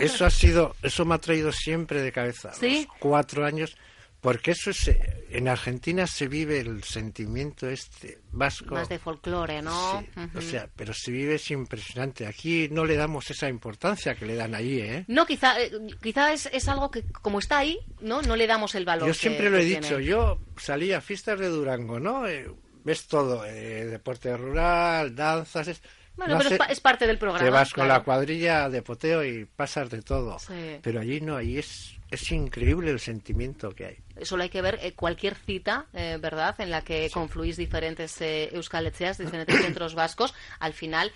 eso 0.00 0.26
ha 0.26 0.30
sido, 0.30 0.74
eso 0.82 1.04
me 1.04 1.14
ha 1.14 1.18
traído 1.18 1.52
siempre 1.52 2.02
de 2.02 2.10
cabeza. 2.10 2.52
¿Sí? 2.58 2.86
Los 2.88 2.98
cuatro 2.98 3.44
años, 3.46 3.76
porque 4.22 4.52
eso 4.52 4.70
es, 4.70 4.88
eh, 4.88 5.26
en 5.30 5.48
Argentina 5.48 6.06
se 6.06 6.28
vive 6.28 6.60
el 6.60 6.84
sentimiento 6.84 7.68
este 7.68 8.20
vasco. 8.30 8.74
Más 8.76 8.88
de 8.88 8.98
folclore, 8.98 9.60
¿no? 9.60 10.00
Sí. 10.00 10.20
O 10.38 10.40
sea, 10.40 10.68
pero 10.74 10.94
se 10.94 11.10
vive 11.10 11.34
es 11.34 11.50
impresionante. 11.50 12.26
Aquí 12.26 12.68
no 12.70 12.84
le 12.84 12.94
damos 12.96 13.30
esa 13.30 13.48
importancia 13.48 14.14
que 14.14 14.24
le 14.24 14.36
dan 14.36 14.54
allí, 14.54 14.80
¿eh? 14.80 15.04
No, 15.08 15.26
quizá, 15.26 15.60
eh, 15.60 15.72
quizá 16.00 16.32
es, 16.32 16.46
es 16.52 16.68
algo 16.68 16.90
que, 16.90 17.02
como 17.02 17.40
está 17.40 17.58
ahí, 17.58 17.78
¿no? 18.00 18.22
No 18.22 18.36
le 18.36 18.46
damos 18.46 18.74
el 18.76 18.84
valor. 18.84 19.08
Yo 19.08 19.12
que- 19.12 19.18
siempre 19.18 19.50
lo 19.50 19.58
he 19.58 19.64
dicho, 19.64 19.80
tiene. 19.96 20.04
yo 20.04 20.38
salí 20.56 20.92
a 20.92 21.00
fiestas 21.00 21.38
de 21.40 21.48
Durango, 21.48 21.98
¿no? 22.00 22.26
Eh, 22.28 22.48
ves 22.84 23.06
todo, 23.08 23.44
eh, 23.44 23.84
deporte 23.86 24.34
rural, 24.36 25.14
danzas... 25.16 25.66
es- 25.68 25.82
Bueno, 26.16 26.34
no 26.34 26.40
pero 26.40 26.64
es, 26.68 26.80
parte 26.80 27.06
del 27.06 27.18
programa. 27.18 27.44
Te 27.44 27.50
vas 27.50 27.72
con 27.72 27.84
claro. 27.84 28.00
la 28.00 28.04
cuadrilla 28.04 28.68
de 28.68 28.82
poteo 28.82 29.24
y 29.24 29.44
pasas 29.44 29.90
de 29.90 30.02
todo. 30.02 30.38
Sí. 30.38 30.78
Pero 30.82 31.00
allí 31.00 31.20
no, 31.20 31.36
allí 31.36 31.58
es, 31.58 31.94
es 32.10 32.30
increíble 32.32 32.90
el 32.90 33.00
sentimiento 33.00 33.70
que 33.70 33.86
hay. 33.86 34.24
Solo 34.24 34.42
hay 34.42 34.50
que 34.50 34.60
ver 34.60 34.78
eh, 34.82 34.92
cualquier 34.92 35.34
cita, 35.34 35.86
eh, 35.94 36.18
¿verdad?, 36.20 36.54
en 36.60 36.70
la 36.70 36.82
que 36.82 37.10
confluís 37.10 37.56
diferentes 37.56 38.20
eh, 38.20 38.50
diferentes 38.52 39.60
centros 39.62 39.94
vascos. 39.94 40.34
Al 40.60 40.74
final, 40.74 41.12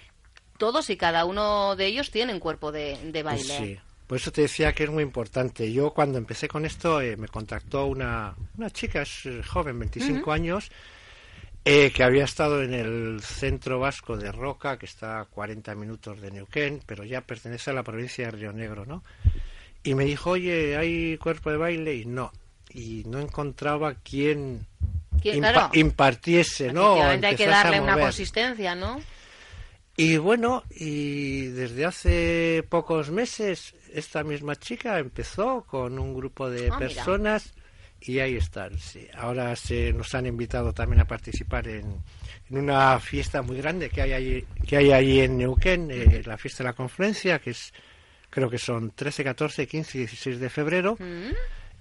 todos 0.56 0.88
y 0.90 0.96
cada 0.96 1.24
uno 1.24 1.76
de 1.76 1.86
ellos 1.86 2.10
tienen 2.10 2.40
cuerpo 2.40 2.72
de, 2.72 2.98
de 3.12 3.22
baile. 3.22 3.58
Sí. 3.58 3.78
Por 4.06 4.18
eso 4.18 4.30
te 4.30 4.42
decía 4.42 4.72
que 4.72 4.84
es 4.84 4.90
muy 4.90 5.02
importante. 5.02 5.72
Yo 5.72 5.90
cuando 5.90 6.18
empecé 6.18 6.46
con 6.46 6.64
esto 6.64 7.00
eh, 7.00 7.16
me 7.16 7.26
contactó 7.26 7.86
una, 7.86 8.34
una 8.56 8.70
chica, 8.70 9.02
es 9.02 9.26
eh, 9.26 9.42
joven, 9.42 9.78
25 9.80 10.30
años, 10.30 10.70
eh, 11.68 11.90
que 11.92 12.04
había 12.04 12.24
estado 12.24 12.62
en 12.62 12.72
el 12.72 13.20
centro 13.22 13.80
vasco 13.80 14.16
de 14.16 14.30
Roca, 14.30 14.78
que 14.78 14.86
está 14.86 15.20
a 15.20 15.24
40 15.24 15.74
minutos 15.74 16.20
de 16.20 16.30
Neuquén, 16.30 16.80
pero 16.86 17.02
ya 17.04 17.20
pertenece 17.22 17.70
a 17.70 17.74
la 17.74 17.82
provincia 17.82 18.26
de 18.26 18.30
Río 18.30 18.52
Negro, 18.52 18.86
¿no? 18.86 19.02
Y 19.82 19.94
me 19.94 20.04
dijo, 20.04 20.30
oye, 20.30 20.76
¿hay 20.76 21.16
cuerpo 21.18 21.50
de 21.50 21.56
baile? 21.56 21.94
Y 21.96 22.04
no. 22.06 22.32
Y 22.70 23.02
no 23.06 23.18
encontraba 23.18 23.94
quién 23.94 24.66
¿Quién- 25.20 25.36
impa- 25.42 25.52
claro. 25.52 25.70
impartiese, 25.74 26.72
¿no? 26.72 27.02
Hay 27.02 27.20
que 27.36 27.46
darle 27.46 27.80
una 27.80 27.94
consistencia, 28.04 28.74
¿no? 28.74 29.00
Y 29.96 30.18
bueno, 30.18 30.62
y 30.70 31.46
desde 31.46 31.84
hace 31.86 32.64
pocos 32.68 33.10
meses 33.10 33.74
esta 33.94 34.22
misma 34.24 34.54
chica 34.56 34.98
empezó 34.98 35.62
con 35.66 35.98
un 35.98 36.14
grupo 36.14 36.50
de 36.50 36.68
Ah, 36.70 36.78
mira. 36.78 37.02
Y 38.00 38.18
ahí 38.18 38.36
están. 38.36 38.78
Sí. 38.78 39.06
Ahora 39.14 39.54
se 39.56 39.92
nos 39.92 40.14
han 40.14 40.26
invitado 40.26 40.72
también 40.72 41.00
a 41.00 41.06
participar 41.06 41.68
en, 41.68 42.02
en 42.50 42.58
una 42.58 42.98
fiesta 43.00 43.42
muy 43.42 43.56
grande 43.56 43.88
que 43.88 44.02
hay 44.02 44.12
allí, 44.12 44.44
que 44.66 44.76
hay 44.76 44.92
allí 44.92 45.20
en 45.20 45.38
Neuquén, 45.38 45.90
eh, 45.90 46.22
la 46.24 46.38
fiesta 46.38 46.62
de 46.62 46.70
la 46.70 46.74
confluencia, 46.74 47.38
que 47.38 47.50
es 47.50 47.72
creo 48.30 48.50
que 48.50 48.58
son 48.58 48.90
13, 48.90 49.24
14, 49.24 49.66
15 49.66 49.98
y 49.98 50.00
16 50.02 50.40
de 50.40 50.50
febrero. 50.50 50.96
Mm. 50.98 51.32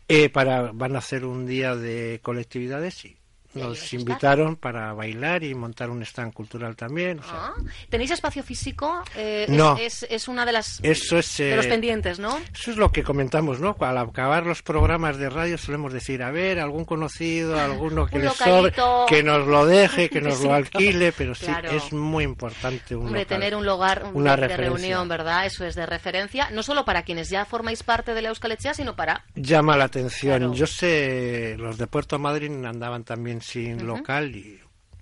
Eh, 0.08 0.30
para 0.30 0.72
van 0.72 0.96
a 0.96 1.00
hacer 1.00 1.26
un 1.26 1.48
día 1.48 1.76
de 1.76 2.20
colectividades 2.22 3.06
y 3.06 3.18
nos 3.56 3.94
invitaron 3.94 4.56
para 4.56 4.94
bailar 4.94 5.44
y 5.44 5.54
montar 5.56 5.90
un 5.90 6.02
stand 6.04 6.34
cultural 6.34 6.76
también. 6.76 7.20
o 7.20 7.24
sea, 7.24 7.32
Ah. 7.36 7.54
¿Tenéis 7.90 8.12
espacio 8.12 8.44
físico? 8.44 9.04
Eh, 9.16 9.46
es- 9.48 9.50
No. 9.50 9.78
Es, 9.78 10.04
es 10.10 10.28
una 10.28 10.46
de 10.46 10.52
las 10.54 10.80
Eso 10.84 11.18
es, 11.18 11.38
de 11.38 11.56
los 11.56 11.66
eh, 11.66 11.70
pendientes, 11.70 12.20
¿no? 12.20 12.38
Eso 12.54 12.72
es 12.72 12.78
lo 12.78 12.92
que 12.92 13.04
comentamos, 13.04 13.60
¿no? 13.60 13.76
Al 13.80 13.98
acabar 13.98 14.46
los 14.46 14.62
programas 14.64 15.18
de 15.18 15.30
radio 15.30 15.58
solemos 15.58 15.94
decir, 15.94 16.24
a 16.24 16.32
ver, 16.32 16.60
algún 16.60 16.86
conocido, 16.86 17.60
alguno 17.60 18.08
que 18.08 18.20
le 18.20 18.30
sobre, 18.32 18.74
que 19.08 19.22
nos 19.24 19.46
lo 19.48 19.66
deje, 19.66 20.10
que 20.10 20.22
nos 20.22 20.36
Sí, 20.40 20.48
lo 20.48 20.54
alquile, 20.54 21.12
pero 21.12 21.36
sí, 21.36 21.46
claro. 21.46 21.70
es 21.72 21.94
muy 21.94 22.24
importante 22.24 22.96
un 22.96 23.08
Hombre, 23.08 23.22
local. 23.22 23.38
tener 23.40 23.56
un 23.56 23.66
lugar 23.66 24.04
un- 24.06 24.22
Una 24.22 24.36
de, 24.36 24.56
reunión, 24.58 25.08
¿verdad? 25.08 25.46
Eso 25.46 25.66
es 25.66 25.76
de 25.76 25.86
referencia, 25.86 26.50
no 26.52 26.64
solo 26.64 26.84
para 26.86 27.04
quienes 27.04 27.30
ya 27.30 27.46
formáis 27.46 27.84
parte 27.84 28.14
de 28.14 28.22
la 28.22 28.30
Euskal 28.30 28.56
sino 28.74 28.96
para... 28.96 29.24
Llama 29.36 29.76
la 29.78 29.86
atención. 29.86 30.38
Claro. 30.38 30.54
Yo 30.54 30.68
sé, 30.68 31.56
los 31.58 31.78
de 31.78 31.88
Puerto 31.88 32.18
Madryn 32.20 32.66
andaban 32.66 33.04
también 33.04 33.42
sin 33.46 33.86
local 33.86 34.36
y 34.36 34.60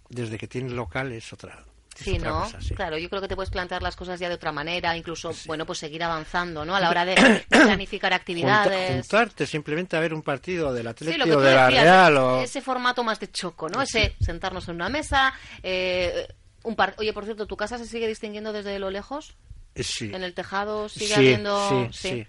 desde 0.10 0.38
que 0.38 0.48
tienen 0.48 0.76
local 0.76 1.12
es 1.12 1.32
otra, 1.34 1.64
es 1.96 2.02
Sí, 2.04 2.16
otra 2.18 2.30
¿no? 2.32 2.40
cosa, 2.42 2.62
sí. 2.62 2.76
Claro, 2.76 2.98
yo 2.98 3.10
creo 3.10 3.22
que 3.22 3.28
te 3.28 3.36
puedes 3.36 3.50
plantear 3.50 3.82
las 3.82 3.96
cosas 3.96 4.20
ya 4.20 4.28
de 4.30 4.36
otra 4.36 4.52
manera, 4.52 4.96
incluso, 4.98 5.32
bueno, 5.46 5.66
pues 5.66 5.80
seguir 5.80 6.04
avanzando, 6.04 6.66
¿no? 6.66 6.76
A 6.76 6.80
la 6.80 6.90
hora 6.92 7.06
de, 7.06 7.16
de 7.16 7.42
planificar 7.50 8.12
Junta- 8.12 8.16
actividades. 8.22 8.96
juntarte 9.08 9.46
simplemente 9.48 9.96
a 9.96 10.00
ver 10.00 10.14
un 10.14 10.22
partido 10.22 10.74
del 10.74 10.84
Sí, 10.86 10.90
Atlético 10.90 11.26
que 11.26 11.32
tú 11.32 11.40
de 11.40 11.54
la 11.56 11.66
decías, 11.68 11.84
Real 11.84 12.18
o... 12.18 12.42
ese 12.42 12.62
formato 12.62 13.04
más 13.04 13.20
de 13.20 13.32
choco, 13.32 13.70
¿no? 13.70 13.82
Ese 13.82 14.16
sentarnos 14.20 14.68
en 14.70 14.76
una 14.76 14.90
mesa, 14.90 15.34
eh, 15.64 16.28
un 16.64 16.76
par... 16.76 16.96
Oye, 16.98 17.14
por 17.14 17.26
cierto, 17.26 17.46
¿tu 17.48 17.58
casa 17.58 17.78
se 17.78 17.86
sigue 17.86 18.08
distinguiendo 18.08 18.54
desde 18.54 18.78
lo 18.80 18.90
lejos? 18.90 19.36
Sí. 19.76 20.12
En 20.14 20.24
el 20.24 20.34
tejado 20.34 20.88
sigue 20.90 21.08
Sí, 21.08 21.14
habiendo... 21.14 21.90
sí, 21.92 22.26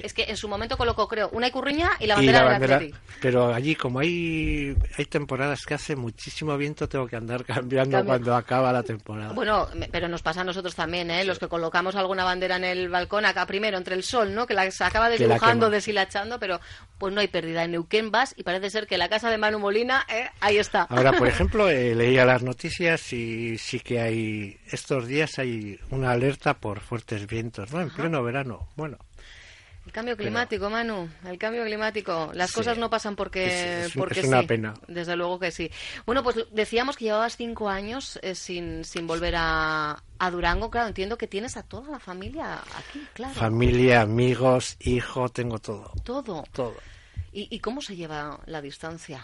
es 0.00 0.12
que 0.14 0.24
en 0.24 0.36
su 0.36 0.48
momento 0.48 0.76
colocó, 0.76 1.06
creo, 1.06 1.28
una 1.30 1.46
icurriña 1.48 1.90
y 2.00 2.06
la 2.06 2.14
y 2.14 2.16
bandera 2.16 2.38
la 2.38 2.44
del 2.44 2.52
bandera, 2.60 2.76
Atleti. 2.76 2.94
pero 3.20 3.54
allí 3.54 3.74
como 3.76 4.00
hay 4.00 4.76
hay 4.98 5.04
temporadas 5.06 5.64
que 5.64 5.74
hace 5.74 5.94
muchísimo 5.96 6.56
viento 6.56 6.88
tengo 6.88 7.06
que 7.06 7.16
andar 7.16 7.44
cambiando 7.46 7.98
Cambio. 7.98 8.04
cuando 8.10 8.34
acaba 8.34 8.72
la 8.72 8.82
temporada 8.82 9.32
Bueno, 9.32 9.68
pero 9.92 10.08
nos 10.08 10.22
pasa 10.22 10.40
a 10.40 10.44
nosotros 10.44 10.74
también, 10.74 11.10
¿eh? 11.10 11.24
Los 11.24 11.38
que 11.38 11.48
colocamos 11.48 11.94
alguna 11.96 12.24
bandera 12.24 12.56
en 12.56 12.64
el 12.64 12.88
balcón 12.88 13.24
acá 13.26 13.46
primero 13.46 13.78
entre 13.78 13.94
el 13.94 14.02
sol, 14.02 14.34
¿no? 14.34 14.46
Que 14.46 14.54
la 14.54 14.68
se 14.70 14.82
acaba 14.84 15.08
la 15.08 15.16
quema. 15.16 15.68
deshilachando, 15.70 16.38
pero 16.40 16.60
pues 16.98 17.14
no 17.14 17.20
hay 17.20 17.28
pérdida. 17.28 17.62
En 17.64 17.72
Neuquén 17.72 18.10
vas 18.10 18.34
y 18.36 18.42
parece 18.42 18.70
ser 18.70 18.86
que 18.86 18.98
la 18.98 19.08
casa 19.08 19.30
de 19.30 19.38
Manu 19.38 19.58
Molina, 19.58 20.04
¿eh? 20.08 20.28
Ahí 20.40 20.58
está. 20.58 20.82
ahora 20.82 21.12
por 21.12 21.28
ejemplo 21.28 21.68
eh, 21.68 21.94
leía 21.94 22.24
las 22.24 22.42
noticias 22.42 23.12
y 23.12 23.56
sí 23.58 23.78
que 23.80 24.00
hay 24.00 24.58
estos 24.70 25.06
días 25.06 25.38
hay 25.38 25.78
una 25.90 26.10
alerta 26.10 26.54
por 26.56 26.80
fuertes 26.80 27.26
vientos 27.26 27.72
no 27.72 27.80
en 27.80 27.90
pleno 27.90 28.22
verano 28.22 28.68
bueno 28.76 28.98
El 29.86 29.92
cambio 29.92 30.16
climático, 30.16 30.68
Manu, 30.68 31.08
el 31.28 31.38
cambio 31.38 31.64
climático. 31.64 32.32
Las 32.34 32.50
Sí. 32.50 32.56
cosas 32.56 32.76
no 32.76 32.90
pasan 32.90 33.14
porque, 33.14 33.46
Es- 33.46 33.86
es- 33.86 33.92
porque 33.96 34.18
es 34.18 34.26
una 34.26 34.40
sí. 34.40 34.46
pena. 34.48 34.74
Desde 34.88 35.14
luego 35.14 35.38
que 35.38 35.52
sí. 35.52 35.70
Bueno, 36.04 36.24
pues 36.24 36.44
decíamos 36.50 36.96
que 36.96 37.04
llevabas 37.04 37.36
cinco 37.36 37.68
años 37.68 38.18
eh, 38.20 38.34
sin, 38.34 38.82
sin 38.84 39.06
volver 39.06 39.34
a, 39.38 40.02
a 40.18 40.30
Durango. 40.32 40.72
Claro, 40.72 40.88
entiendo 40.88 41.16
que 41.16 41.28
tienes 41.28 41.56
a 41.56 41.62
toda 41.62 41.88
la 41.88 42.00
familia 42.00 42.54
aquí, 42.76 43.06
claro. 43.14 43.32
familia 43.34 44.00
amigos 44.00 44.76
hijo 44.80 45.28
tengo 45.28 45.60
todo 45.60 45.92
Todo. 46.02 46.42
todo 46.52 46.74
¿Y, 47.32 47.46
y 47.54 47.60
cómo 47.60 47.80
se 47.80 47.94
lleva 47.94 48.40
la 48.46 48.60
distancia? 48.60 49.20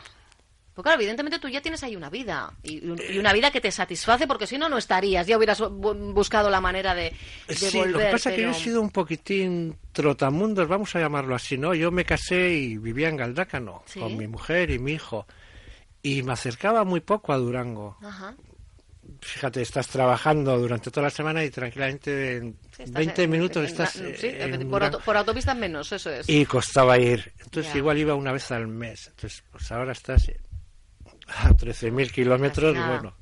Porque 0.74 0.86
claro, 0.88 1.00
evidentemente 1.02 1.38
tú 1.38 1.48
ya 1.48 1.60
tienes 1.60 1.82
ahí 1.82 1.96
una 1.96 2.08
vida 2.08 2.50
y, 2.62 2.78
y 3.12 3.18
una 3.18 3.32
vida 3.34 3.50
que 3.50 3.60
te 3.60 3.70
satisface 3.70 4.26
porque 4.26 4.46
si 4.46 4.56
no, 4.56 4.68
no 4.70 4.78
estarías, 4.78 5.26
ya 5.26 5.36
hubieras 5.36 5.60
bu- 5.60 6.12
buscado 6.14 6.48
la 6.48 6.62
manera 6.62 6.94
de, 6.94 7.12
de 7.46 7.54
Sí, 7.54 7.76
volver. 7.76 7.92
lo 7.92 7.98
que 7.98 8.04
pasa 8.06 8.30
es 8.30 8.36
que 8.36 8.42
yo 8.42 8.50
he 8.50 8.54
sido 8.54 8.80
un 8.80 8.88
poquitín 8.90 9.76
trotamundos, 9.92 10.66
vamos 10.68 10.96
a 10.96 11.00
llamarlo 11.00 11.34
así, 11.34 11.58
¿no? 11.58 11.74
Yo 11.74 11.90
me 11.90 12.04
casé 12.06 12.52
y 12.54 12.78
vivía 12.78 13.08
en 13.10 13.16
Galdácano 13.18 13.82
Sí. 13.86 14.00
con 14.00 14.16
mi 14.16 14.26
mujer 14.26 14.70
y 14.70 14.78
mi 14.78 14.92
hijo. 14.92 15.26
Y 16.02 16.22
me 16.22 16.32
acercaba 16.32 16.84
muy 16.84 17.00
poco 17.00 17.32
a 17.32 17.36
Durango. 17.36 17.98
Ajá. 18.02 18.34
Fíjate, 19.20 19.62
estás 19.62 19.88
trabajando 19.88 20.58
durante 20.58 20.90
toda 20.90 21.04
la 21.04 21.10
semana 21.10 21.44
y 21.44 21.50
tranquilamente 21.50 22.36
en 22.38 22.56
Sí, 22.76 22.82
estás 22.84 22.92
20 22.92 23.22
en- 23.24 23.30
minutos 23.30 23.58
en- 23.58 23.66
estás 23.68 23.96
en- 23.96 24.06
eh, 24.06 24.16
sí, 24.18 24.28
en 24.32 24.68
por, 24.70 24.82
auto- 24.84 25.00
por 25.04 25.16
autopistas 25.16 25.56
menos, 25.56 25.92
eso 25.92 26.10
es. 26.10 26.28
Y 26.28 26.44
costaba 26.46 26.98
ir. 26.98 27.32
Entonces 27.44 27.74
igual 27.76 27.98
iba 27.98 28.14
una 28.14 28.32
vez 28.32 28.50
al 28.50 28.66
mes. 28.68 29.08
Entonces, 29.08 29.44
pues 29.52 29.70
ahora 29.70 29.92
estás 29.92 30.28
eh, 30.28 30.40
a 31.44 31.50
13.000 31.50 32.10
kilómetros, 32.10 32.74
bueno. 32.76 33.14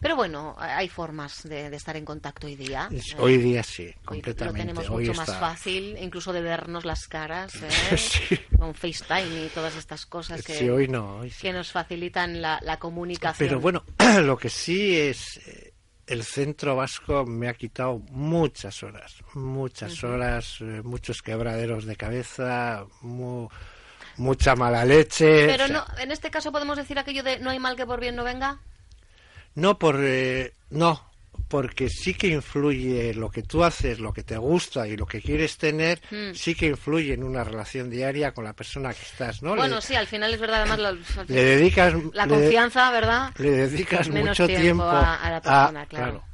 Pero 0.00 0.16
bueno, 0.16 0.54
hay 0.58 0.88
formas 0.88 1.44
de, 1.44 1.70
de 1.70 1.76
estar 1.76 1.96
en 1.96 2.04
contacto 2.04 2.46
hoy 2.46 2.56
día. 2.56 2.88
Eh, 2.90 3.00
Hoy 3.16 3.38
día 3.38 3.62
sí, 3.62 3.84
hoy 3.84 4.20
completamente. 4.20 4.44
Lo 4.44 4.52
tenemos 4.66 4.90
Hoy 4.90 5.06
mucho 5.06 5.16
más 5.18 5.38
fácil, 5.38 5.96
incluso 5.98 6.32
de 6.32 6.42
vernos 6.42 6.84
las 6.84 7.06
caras, 7.06 7.54
¿eh? 7.62 7.96
Sí. 7.96 8.36
con 8.58 8.74
FaceTime 8.74 9.46
y 9.46 9.48
todas 9.54 9.76
estas 9.76 10.04
cosas 10.04 10.42
que, 10.42 10.54
Sí, 10.54 10.68
hoy 10.68 10.88
no. 10.88 11.18
hoy 11.18 11.30
sí. 11.30 11.42
que 11.42 11.52
nos 11.54 11.70
facilitan 11.72 12.42
la, 12.42 12.58
la 12.62 12.78
comunicación. 12.78 13.48
Pero 13.48 13.60
bueno, 13.60 13.84
lo 14.22 14.36
que 14.36 14.50
sí 14.50 14.94
es 14.96 15.38
eh, 15.46 15.72
el 16.06 16.22
centro 16.24 16.76
vasco 16.76 17.24
me 17.24 17.48
ha 17.48 17.54
quitado 17.54 18.00
muchas 18.10 18.82
horas, 18.82 19.22
muchas 19.32 20.04
horas, 20.04 20.58
muchos 20.82 21.22
quebraderos 21.22 21.86
de 21.86 21.96
cabeza, 21.96 22.84
mucha 24.16 24.54
mala 24.56 24.84
leche. 24.84 25.46
Pero 25.46 25.68
no, 25.68 25.84
en 25.98 26.10
este 26.12 26.30
caso 26.30 26.52
podemos 26.52 26.76
decir 26.76 26.98
aquello 26.98 27.22
de 27.22 27.38
no 27.38 27.50
hay 27.50 27.58
mal 27.58 27.76
que 27.76 27.86
por 27.86 28.00
bien 28.00 28.16
no 28.16 28.24
venga. 28.24 28.58
no 29.54 29.78
por 29.78 29.96
eh, 30.00 30.52
no 30.70 31.12
porque 31.48 31.88
sí 31.88 32.14
que 32.14 32.28
influye 32.28 33.12
lo 33.14 33.28
que 33.30 33.42
tú 33.42 33.62
haces, 33.64 33.98
lo 34.00 34.12
que 34.12 34.22
te 34.22 34.36
gusta 34.36 34.88
y 34.88 34.96
lo 34.96 35.04
que 35.06 35.20
quieres 35.20 35.56
tener, 35.58 36.00
Mm. 36.10 36.32
sí 36.34 36.54
que 36.54 36.66
influye 36.66 37.12
en 37.12 37.22
una 37.22 37.44
relación 37.44 37.90
diaria 37.90 38.32
con 38.32 38.44
la 38.44 38.54
persona 38.54 38.92
que 38.94 39.02
estás, 39.02 39.42
¿no? 39.42 39.54
Bueno, 39.54 39.76
le, 39.76 39.82
sí, 39.82 39.94
al 39.94 40.06
final 40.06 40.32
es 40.32 40.40
verdad, 40.40 40.62
además 40.62 40.96
le 41.28 41.44
dedicas 41.44 41.94
la 42.12 42.26
le- 42.26 42.34
confianza, 42.34 42.90
¿verdad? 42.90 43.30
le 43.38 43.50
dedicas 43.50 44.08
Menos 44.08 44.30
mucho 44.30 44.46
tiempo, 44.46 44.62
tiempo 44.62 44.84
a, 44.84 45.16
a 45.16 45.30
la 45.30 45.40
persona, 45.42 45.86
claro. 45.86 46.10
Claro, 46.12 46.24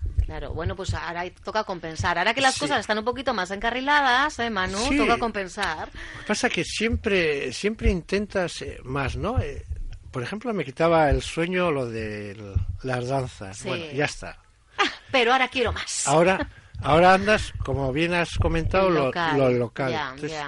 bueno, 0.52 0.76
pues 0.76 0.94
ahora 0.94 1.25
toca 1.44 1.64
compensar. 1.64 2.18
Ahora 2.18 2.34
que 2.34 2.40
las 2.40 2.54
Sí. 2.54 2.60
cosas 2.60 2.80
están 2.80 2.99
un 2.99 3.04
poquito 3.04 3.34
más 3.34 3.50
encarriladas, 3.50 4.38
¿eh, 4.38 4.50
Manu? 4.50 4.78
Sí. 4.78 4.96
Toca 4.96 5.18
compensar. 5.18 5.88
Pasa 6.26 6.49
que 6.49 6.64
siempre, 6.64 7.52
siempre 7.52 7.90
intentas 7.90 8.62
eh, 8.62 8.78
más, 8.84 9.16
¿no? 9.16 9.38
Eh, 9.40 9.64
por 10.10 10.22
ejemplo, 10.22 10.52
me 10.54 10.64
quitaba 10.64 11.10
el 11.10 11.22
sueño 11.22 11.70
lo 11.70 11.87
de 11.87 12.37
las 12.82 13.08
danzas. 13.08 13.56
Sí. 13.58 13.68
Bueno, 13.68 13.84
ya 13.92 14.04
está. 14.06 14.38
Pero 15.12 15.32
ahora 15.32 15.49
quiero 15.49 15.72
más. 15.72 16.06
Ahora, 16.06 16.49
ahora 16.82 17.14
andas, 17.14 17.52
como 17.64 17.92
bien 17.92 18.14
has 18.14 18.30
comentado, 18.38 18.88
El 18.88 18.94
lo 18.94 19.04
local. 19.06 19.38
lo 19.38 19.50
local. 19.50 19.92
Entonces. 20.14 20.38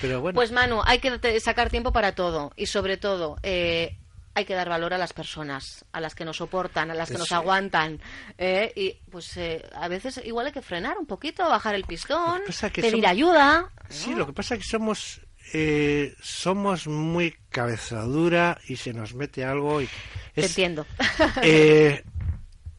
Pero 0.00 0.20
bueno, 0.20 0.36
Pues 0.36 0.52
Manu, 0.52 0.80
hay 0.84 0.98
que 1.00 1.40
sacar 1.40 1.70
tiempo 1.70 1.92
para 1.92 2.14
todo 2.14 2.52
y 2.56 2.66
sobre 2.66 2.98
todo 2.98 3.36
eh, 3.42 3.97
hay 4.38 4.44
que 4.44 4.54
dar 4.54 4.68
valor 4.68 4.94
a 4.94 4.98
las 4.98 5.12
personas, 5.12 5.84
a 5.92 6.00
las 6.00 6.14
que 6.14 6.24
nos 6.24 6.36
soportan, 6.38 6.90
a 6.90 6.94
las 6.94 7.10
que 7.10 7.18
nos 7.18 7.32
aguantan. 7.32 8.00
eh, 8.38 8.72
y 8.76 8.92
pues 9.10 9.36
eh, 9.36 9.68
a 9.74 9.88
veces 9.88 10.20
igual 10.24 10.46
hay 10.46 10.52
que 10.52 10.62
frenar 10.62 10.96
un 10.98 11.06
poquito, 11.06 11.48
bajar 11.48 11.74
el 11.74 11.84
pistón, 11.84 12.40
pedir 12.74 12.90
somos- 12.92 13.06
ayuda. 13.06 13.70
sí, 13.88 14.14
lo 14.14 14.26
que 14.26 14.32
pasa 14.32 14.54
es 14.54 14.60
que 14.62 14.68
somos 14.68 15.20
eh, 15.54 16.14
somos 16.20 16.86
muy 16.86 17.34
cabezadura 17.48 18.58
y 18.68 18.76
se 18.76 18.92
nos 18.92 19.14
mete 19.14 19.44
algo 19.44 19.80
y 19.82 19.88
Te 20.34 20.46
entiendo. 20.46 20.86
Eh, 21.42 22.04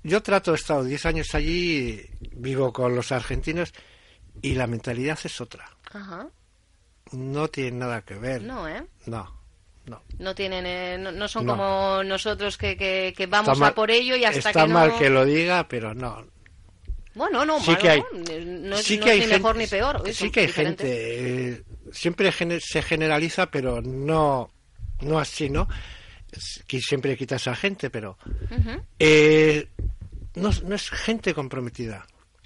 yo 0.03 0.21
trato, 0.23 0.53
he 0.53 0.55
estado 0.55 0.83
10 0.83 1.05
años 1.07 1.35
allí, 1.35 2.01
vivo 2.31 2.71
con 2.71 2.95
los 2.95 3.11
argentinos 3.11 3.73
y 4.41 4.53
la 4.55 4.65
mentalidad 4.67 5.19
es 5.23 5.41
otra. 5.41 5.69
Ajá. 5.91 6.27
No 7.11 7.47
tiene 7.49 7.71
nada 7.79 8.01
que 8.03 8.13
ver. 8.15 8.43
No, 8.43 8.67
¿eh? 8.67 8.85
No, 9.07 9.38
no. 9.89 10.03
No 10.19 10.35
tienen, 10.35 10.65
eh, 10.65 10.97
no, 10.99 11.11
no 11.11 11.27
son 11.27 11.45
No. 11.45 11.53
como 11.57 12.03
nosotros 12.03 12.57
que, 12.57 12.77
que, 12.77 13.13
que 13.17 13.25
vamos 13.27 13.57
mal- 13.59 13.71
a 13.71 13.75
por 13.75 13.89
ello 13.91 14.15
y 14.15 14.23
hasta 14.25 14.49
está 14.49 14.63
que 14.63 14.67
no... 14.67 14.73
mal 14.75 14.97
que 14.97 15.09
lo 15.09 15.25
diga, 15.25 15.67
pero 15.67 15.93
no. 15.93 16.25
Bueno, 17.15 17.43
no, 17.43 17.59
Sí 17.59 17.71
malo, 17.71 17.81
que 17.81 17.89
hay, 17.89 18.03
no, 18.45 18.75
es, 18.77 18.85
sí 18.85 18.97
que 18.99 19.05
es 19.05 19.11
hay 19.11 19.17
ni 19.17 19.21
gente, 19.25 19.37
mejor 19.37 19.55
ni 19.57 19.67
peor. 19.67 20.03
sí 20.13 20.29
que 20.31 20.39
hay 20.41 20.45
diferentes. 20.47 20.85
gente. 20.87 21.49
eh, 21.51 21.63
siempre 21.91 22.31
se 22.61 22.81
generaliza, 22.81 23.49
pero 23.51 23.81
no, 23.81 24.51
no 25.01 25.19
así, 25.19 25.49
¿no? 25.49 25.67
Que 26.67 26.79
siempre 26.79 27.17
quitas 27.17 27.47
a 27.47 27.55
gente, 27.55 27.89
pero 27.89 28.17
eh, 28.99 29.67
no, 30.35 30.49
no 30.63 30.75
es 30.75 30.89
gente 30.91 31.33
comprometida. 31.33 32.05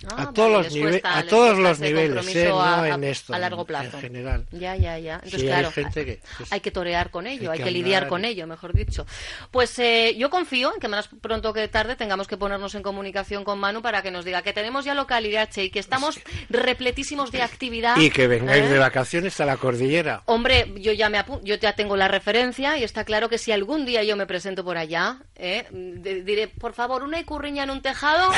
Ah, 0.10 0.24
a 0.24 0.33
todos 0.33 0.51
vale, 0.65 0.81
los 0.81 0.91
cuesta- 0.91 1.17
a 1.17 1.24
todos 1.25 1.57
los 1.57 1.79
niveles, 1.79 2.36
¿eh? 2.36 2.45
no 2.50 2.62
a- 2.62 2.89
en 2.89 3.03
esto, 3.03 3.33
a 3.33 3.39
largo 3.39 3.65
plazo. 3.65 3.98
en 3.98 4.01
general. 4.01 4.45
Ya, 4.51 4.75
ya, 4.75 4.98
ya. 5.00 5.15
Entonces, 5.15 5.39
Sí, 5.41 5.48
hay 5.48 5.53
claro, 5.53 5.72
gente 5.72 6.05
que- 6.05 6.19
pues, 6.38 6.51
hay 6.51 6.60
que 6.60 6.72
torear 6.72 7.10
con 7.10 7.27
ello, 7.27 7.51
hay 7.51 7.60
hay 7.60 7.63
que, 7.65 7.72
lidiar 7.72 8.07
con 8.07 8.25
ello, 8.25 8.45
mejor 8.48 8.74
dicho. 8.74 9.05
Pues 9.51 9.77
eh, 9.79 10.15
yo 10.17 10.29
confío 10.29 10.74
en 10.74 10.79
que 10.79 10.88
más 10.88 11.10
pronto 11.22 11.53
que 11.53 11.67
tarde 11.67 11.95
tengamos 11.95 12.27
que 12.27 12.38
ponernos 12.38 12.75
en 12.75 12.83
comunicación 12.83 13.43
con 13.43 13.60
Manu 13.60 13.81
para 13.81 14.01
que 14.01 14.12
nos 14.12 14.25
diga 14.25 14.41
que 14.41 14.53
tenemos 14.53 14.83
ya 14.86 14.93
localidad, 14.93 15.50
Che, 15.50 15.65
y 15.65 15.69
que 15.69 15.79
estamos 15.79 16.19
repletísimos 16.50 17.31
de 17.31 17.41
actividad. 17.41 17.98
Y 17.98 18.10
que 18.10 18.27
vengáis 18.27 18.63
¿eh? 18.65 18.69
de 18.69 18.77
vacaciones 18.79 19.39
a 19.39 19.45
la 19.45 19.57
cordillera. 19.57 20.22
Hombre, 20.25 20.72
yo 20.77 20.91
ya 20.91 21.10
me 21.10 21.24
yo 21.43 21.55
ya 21.55 21.74
tengo 21.74 21.95
la 21.95 22.07
referencia 22.07 22.77
y 22.77 22.83
está 22.83 23.05
claro 23.05 23.29
que 23.29 23.38
si 23.38 23.51
algún 23.51 23.86
día 23.86 24.03
yo 24.03 24.15
me 24.15 24.25
presento 24.25 24.63
por 24.63 24.77
allá, 24.77 25.19
¿eh? 25.36 25.65
diré, 25.72 26.48
por 26.48 26.74
favor, 26.74 27.03
una 27.03 27.19
icurriña 27.19 27.63
en 27.63 27.69
un 27.69 27.81
tejado, 27.81 28.29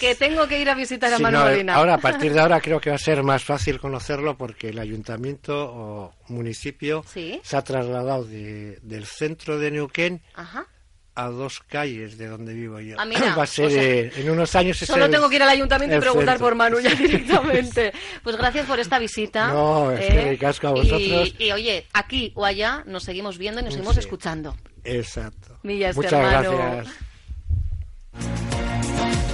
que 0.00 0.14
tengo 0.16 0.48
que 0.48 0.58
ir 0.60 0.68
a 0.70 0.74
visitar 0.74 0.95
a 1.14 1.16
Sí, 1.16 1.22
Manu 1.22 1.38
no, 1.38 1.44
Molina. 1.44 1.74
ahora, 1.74 1.94
a 1.94 1.98
partir 2.00 2.32
de 2.32 2.40
ahora, 2.40 2.60
creo 2.60 2.80
que 2.80 2.90
va 2.90 2.96
a 2.96 2.98
ser 2.98 3.22
más 3.22 3.44
fácil 3.44 3.78
conocerlo 3.80 4.36
porque 4.36 4.70
el 4.70 4.78
ayuntamiento 4.78 5.70
o 5.72 6.14
municipio 6.28 7.04
Sí. 7.12 7.40
se 7.42 7.56
ha 7.56 7.62
trasladado 7.62 8.24
de- 8.24 8.78
del 8.82 9.06
centro 9.06 9.58
de 9.58 9.70
Neuquén 9.70 10.22
Ajá. 10.34 10.66
a 11.14 11.28
dos 11.28 11.60
calles 11.60 12.18
de 12.18 12.26
donde 12.26 12.52
vivo 12.54 12.78
yo. 12.80 12.96
Ah, 12.98 13.04
mira, 13.04 13.34
va 13.38 13.42
a 13.44 13.46
ser, 13.46 13.66
o 13.66 13.70
sea, 13.70 13.82
eh, 13.82 14.12
en 14.16 14.30
unos 14.30 14.54
años... 14.54 14.76
Solo 14.78 15.06
el- 15.06 15.10
tengo 15.10 15.28
que 15.28 15.36
ir 15.36 15.42
al 15.42 15.48
ayuntamiento 15.48 15.96
y 15.96 16.00
preguntar 16.00 16.34
centro. 16.34 16.46
por 16.46 16.54
Manu 16.54 16.78
ya 16.80 16.90
directamente. 16.94 17.92
Pues 18.22 18.36
gracias 18.36 18.66
por 18.66 18.78
esta 18.80 18.98
visita. 18.98 19.48
No, 19.48 19.92
es 19.92 20.06
que 20.06 20.30
ricasco 20.30 20.68
a 20.68 20.70
vosotros. 20.72 21.34
Y, 21.38 21.44
y, 21.44 21.52
oye, 21.52 21.86
aquí 21.92 22.32
o 22.34 22.44
allá 22.44 22.82
nos 22.86 23.02
seguimos 23.04 23.38
viendo 23.38 23.60
y 23.60 23.64
nos 23.64 23.72
seguimos 23.74 23.94
Sí. 23.94 24.00
escuchando. 24.00 24.56
Exacto. 24.84 25.58
Muchas 25.62 25.96
hermano. 26.12 26.52
gracias. 26.52 26.94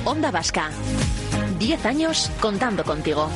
Onda 0.04 0.30
Vasca. 0.32 0.70
10 1.62 1.86
años 1.86 2.28
contando 2.40 2.82
contigo. 2.82 3.30